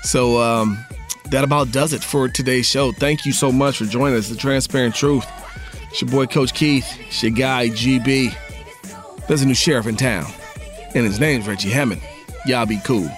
[0.03, 0.83] So, um,
[1.31, 2.91] that about does it for today's show.
[2.91, 4.29] Thank you so much for joining us.
[4.29, 5.25] The Transparent Truth.
[5.91, 6.87] It's your boy, Coach Keith.
[6.99, 8.35] It's your guy, GB.
[9.27, 10.31] There's a new sheriff in town,
[10.95, 12.01] and his name's Reggie Hammond.
[12.45, 13.09] Y'all be cool.